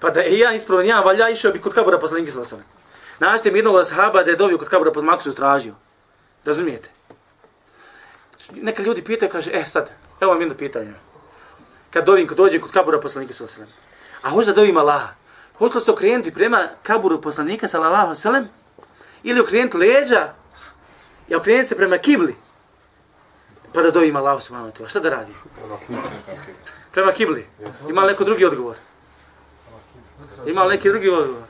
[0.00, 2.70] Pa da je ja isproban, ja valja išao bi kod kabura poslanika sallallahu alejhi
[3.18, 5.74] Našte mi jednog sahaba da je dobio kod kabura pod maksu stražio.
[6.44, 6.90] Razumijete?
[8.50, 9.90] Neka ljudi pitaju, kaže, e sad,
[10.20, 10.94] evo vam jedno pitanje.
[11.90, 13.74] Kad dovim, kad dođem kod kabura poslanika sallallahu alejhi
[14.22, 15.08] A hoće da dovim Allaha.
[15.58, 18.48] Hoće li se okrenuti prema kaburu poslanika sallallahu alejhi
[19.22, 20.32] ili okrenuti leđa
[21.28, 22.36] i okrenuti se prema kibli
[23.72, 24.88] pa da dovim Allaha subhanahu wa ta'ala.
[24.88, 25.32] Šta da radi?
[26.92, 27.46] Prema kibli.
[27.88, 28.76] Ima li neko drugi odgovor?
[30.46, 31.42] Ima li neki drugi odgovor?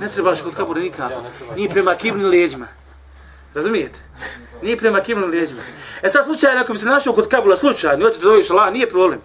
[0.00, 1.22] Ne trebaš kod kabura nikako.
[1.56, 2.66] Nije prema kibli leđima.
[3.54, 3.98] Razumijete?
[4.62, 5.60] Nije prema kibli leđima.
[6.02, 8.88] E sad slučajno, ako bi se našao kod kabula slučajno, hoćeš da doviš Allah, nije
[8.88, 9.20] problem.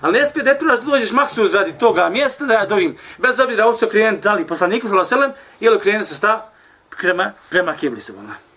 [0.00, 2.94] Ali ne, spije, ne trebaš da dođeš maksimum radi toga mjesta da ja dovim.
[3.18, 6.52] Bez obzira ovdje se okrenuti da li poslaniku sallallahu alaihi ili okrenuti se šta?
[6.98, 8.52] Prema, prema kibli subhanahu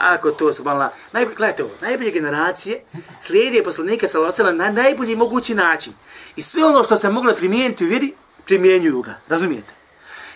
[0.00, 2.84] ako to su malo, najbolje, gledajte ovo, najbolje generacije
[3.20, 5.92] slijede poslanika sallallahu na najbolji mogući način.
[6.36, 8.14] I sve ono što se moglo primijeniti u vjeri,
[8.44, 9.72] primjenjuju ga, razumijete?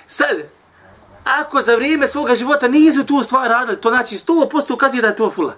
[0.07, 0.37] Sad,
[1.25, 5.17] ako za vrijeme svoga života nisu tu stvar radili, to znači 100% ukazuje da je
[5.17, 5.55] to fula.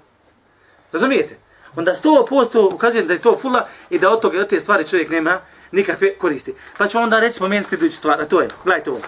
[0.92, 1.38] Razumijete?
[1.76, 5.10] Onda 100% ukazuje da je to fula i da od toga od te stvari čovjek
[5.10, 5.40] nema
[5.72, 6.54] nikakve koristi.
[6.78, 9.00] Pa ću onda reći spomenuti sljedeću stvar, a to je, gledajte ovo.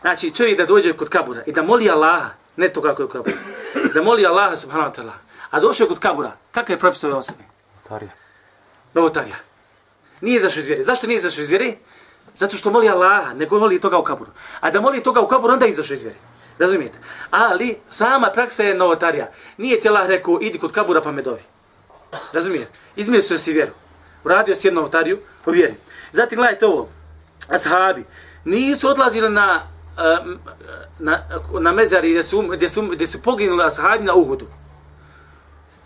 [0.00, 3.08] Znači, čovjek da dođe kod kabura i da moli Allaha, ne to kako je u
[3.08, 3.36] kaburu,
[3.94, 5.12] da moli Allaha subhanahu wa ta'ala,
[5.50, 7.42] a došao kod kabura, kakav je propis ove osobe?
[7.74, 8.10] Novotarija.
[8.94, 9.36] Novotarija.
[10.20, 10.84] Nije izašao iz vjere.
[10.84, 11.74] Zašto nije izašao iz vjere?
[12.38, 14.30] Zato što moli Allaha, nego moli toga u kaburu.
[14.60, 16.18] A da moli toga u kaburu, onda izašao iz vjere.
[16.58, 16.98] Razumijete?
[17.30, 19.30] Ali sama praksa je novotarija.
[19.56, 21.42] Nije ti Allah rekao, idi kod kabura pa me dovi.
[22.32, 22.78] Razumijete?
[22.96, 23.72] Izmislio si vjeru.
[24.24, 25.74] Uradio si jednu novotariju u vjeri.
[26.12, 26.88] Zatim gledajte ovo.
[27.48, 28.04] Ashabi
[28.44, 29.62] nisu odlazili na
[29.98, 31.22] eh, eh, na,
[31.60, 34.46] na mezari gdje su, gdje su, gdje su poginuli ashabi na Uhudu.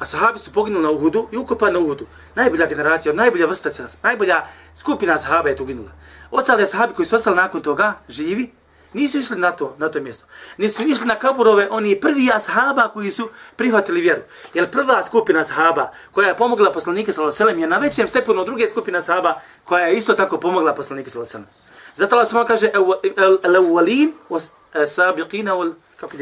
[0.03, 2.07] Ashabi su poginuli na Uhudu i ukopani na Uhudu.
[2.35, 3.71] Najbolja generacija, najbolja vrsta,
[4.03, 4.43] najbolja
[4.77, 5.91] skupina ashaba je tu ginula.
[6.31, 8.51] Ostali ashabi koji su ostali nakon toga, živi,
[8.93, 10.25] nisu išli na to, na to mjesto.
[10.57, 14.23] Nisu išli na kaburove, oni prvi ashaba koji su prihvatili vjeru.
[14.55, 18.47] Jer prva skupina ashaba koja je pomogla poslanike sallallahu alejhi je na većem stepenu od
[18.47, 21.63] druge skupine ashaba koja je isto tako pomogla poslanike sallallahu alejhi
[21.95, 22.71] Zato Allah samo kaže
[23.17, 26.17] el-awwalin was sabiqina wal kako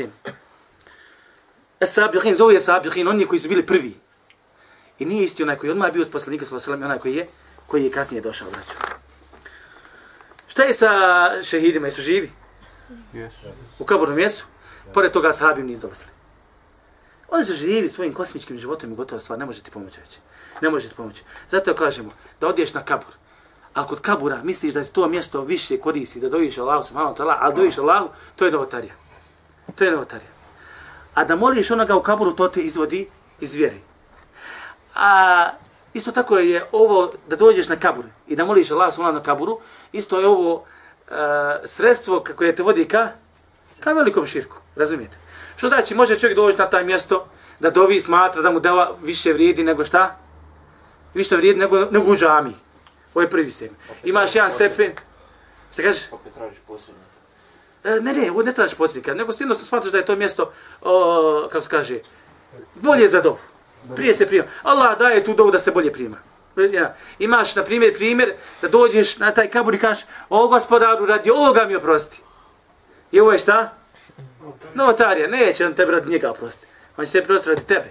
[1.81, 1.87] ide?
[1.87, 3.95] As-sabiqin zove sabiqin oni koji su bili prvi.
[4.99, 7.29] I nije isti onaj koji je odmah bio s poslanikom sallallahu alejhi onaj koji je
[7.67, 8.75] koji je kasnije došao braćo.
[10.47, 10.89] Šta je sa
[11.43, 11.87] šehidima?
[11.87, 12.31] Jesu živi?
[13.15, 13.31] Yes.
[13.79, 14.45] U kaburnom jesu?
[14.95, 16.11] Pored toga sahabim nisu dolazili.
[17.29, 20.19] Oni su živi svojim kosmičkim životom i gotovo stvar, ne možete pomoći već.
[20.61, 21.23] Ne možete pomoći.
[21.51, 22.11] Zato kažemo,
[22.41, 23.15] da odiješ na kabur,
[23.75, 27.19] Ali kod kabura misliš da ti to mjesto više koristi, da doviš Allahu subhanahu wa
[27.19, 28.95] ta'ala, ali doviš Allahu, to je novotarija.
[29.77, 30.31] To je novotarija.
[31.15, 33.09] A da moliš onoga u kaburu, to te izvodi
[33.41, 33.81] iz vjeri.
[34.95, 35.51] A
[35.95, 39.61] isto tako je ovo da dođeš na kabur i da moliš Allah subhanahu na kaburu,
[39.93, 41.17] isto je ovo uh,
[41.65, 43.09] sredstvo koje te vodi ka,
[43.81, 44.57] ka velikom širku.
[44.77, 45.17] Razumijete?
[45.57, 47.27] Što znači, može čovjek doći na taj mjesto
[47.61, 50.17] da dovi smatra da mu deva više vrijedi nego šta?
[51.15, 52.55] Više vrijedi nego, nego u džami.
[53.15, 53.69] Ovo je prvi sem.
[54.05, 54.93] Imaš jedan stepen.
[55.73, 56.03] Šta kažeš?
[56.13, 57.10] Opet tražiš posljednje.
[57.85, 60.53] E, ne, ne, ne tražiš posljednika, nego si jednostavno smatraš da je to mjesto,
[60.83, 61.99] o, kako se kaže,
[62.75, 63.39] bolje za dovu.
[63.97, 64.45] Prije se prima.
[64.63, 66.17] Allah daje tu dovu da se bolje prima.
[66.73, 66.97] Ja.
[67.19, 71.65] Imaš, na primjer, primjer da dođeš na taj kabur i kažeš, o gospodaru, radi ovoga
[71.65, 72.23] mi oprosti.
[73.13, 73.73] I ovo je šta?
[74.75, 76.67] Novotarija, neće on tebe radi njega oprosti.
[76.97, 77.91] On će te prosti radi tebe.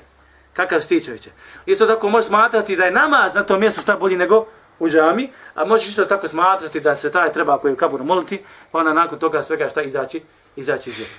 [0.53, 1.29] Kakav si ti čovječe?
[1.65, 4.45] Isto tako možeš smatrati da je namaz na tom mjestu šta bolji nego
[4.79, 8.03] u džami, a možeš isto tako smatrati da se taj treba koji je u kaburu
[8.03, 10.21] moliti, pa onda nakon toga svega šta izaći,
[10.55, 11.13] izaći iz vjera.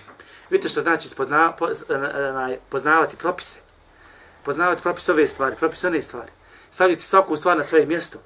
[0.51, 3.59] Vidite što znači spozna, poz, e, poznavati propise.
[4.45, 6.31] Poznavati propise ove stvari, propise one stvari.
[6.71, 8.19] Staviti svaku stvar na svoje mjesto.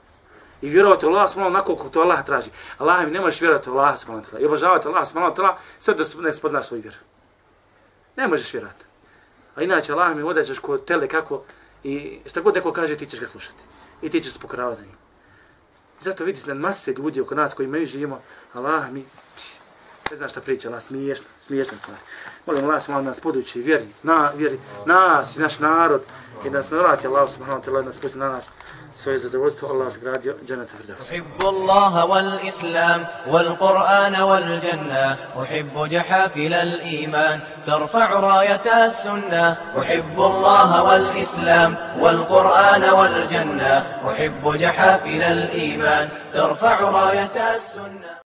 [0.63, 2.51] I vjerovati Allah smo onako kako to Allah traži.
[2.79, 5.35] Allah mi ne možeš vjerovati Allah smo I obožavati Allah smo
[5.79, 6.97] sve da ne spoznaš svoj vjeru.
[8.17, 8.85] Ne možeš vjerovati.
[9.57, 11.43] A inače Allah mi odaćeš kod tele kako
[11.85, 13.63] i šta god neko kaže ti ćeš ga slušati.
[14.03, 15.04] I ti ćeš se pokoravati za njim.
[16.01, 18.21] Zato vidite na mase ljudi oko nas koji mi živimo,
[18.55, 19.05] Allah mi,
[20.11, 21.97] Ne znaš šta priča, ona smiješna, smiješna stvar.
[22.47, 26.03] Možemo Allah subhanahu nas podući, vjeri, na, vjeri, nas i naš narod,
[26.47, 28.51] i da nas navrati Allah subhanahu wa ta'la, da nas pusti na nas
[28.97, 30.95] svoje zadovoljstvo, Allah zgradio džanata vrda.
[31.01, 39.57] Uhibbu Allaha wal Islam, wal Qur'ana wal Janna, uhibbu jahafila al iman, tarfa'u rajata sunna,
[39.77, 48.15] uhibbu Allaha wal Islam, wal Qur'ana wal Janna, uhibbu jahafila al iman, tarfa'u rajata sunna.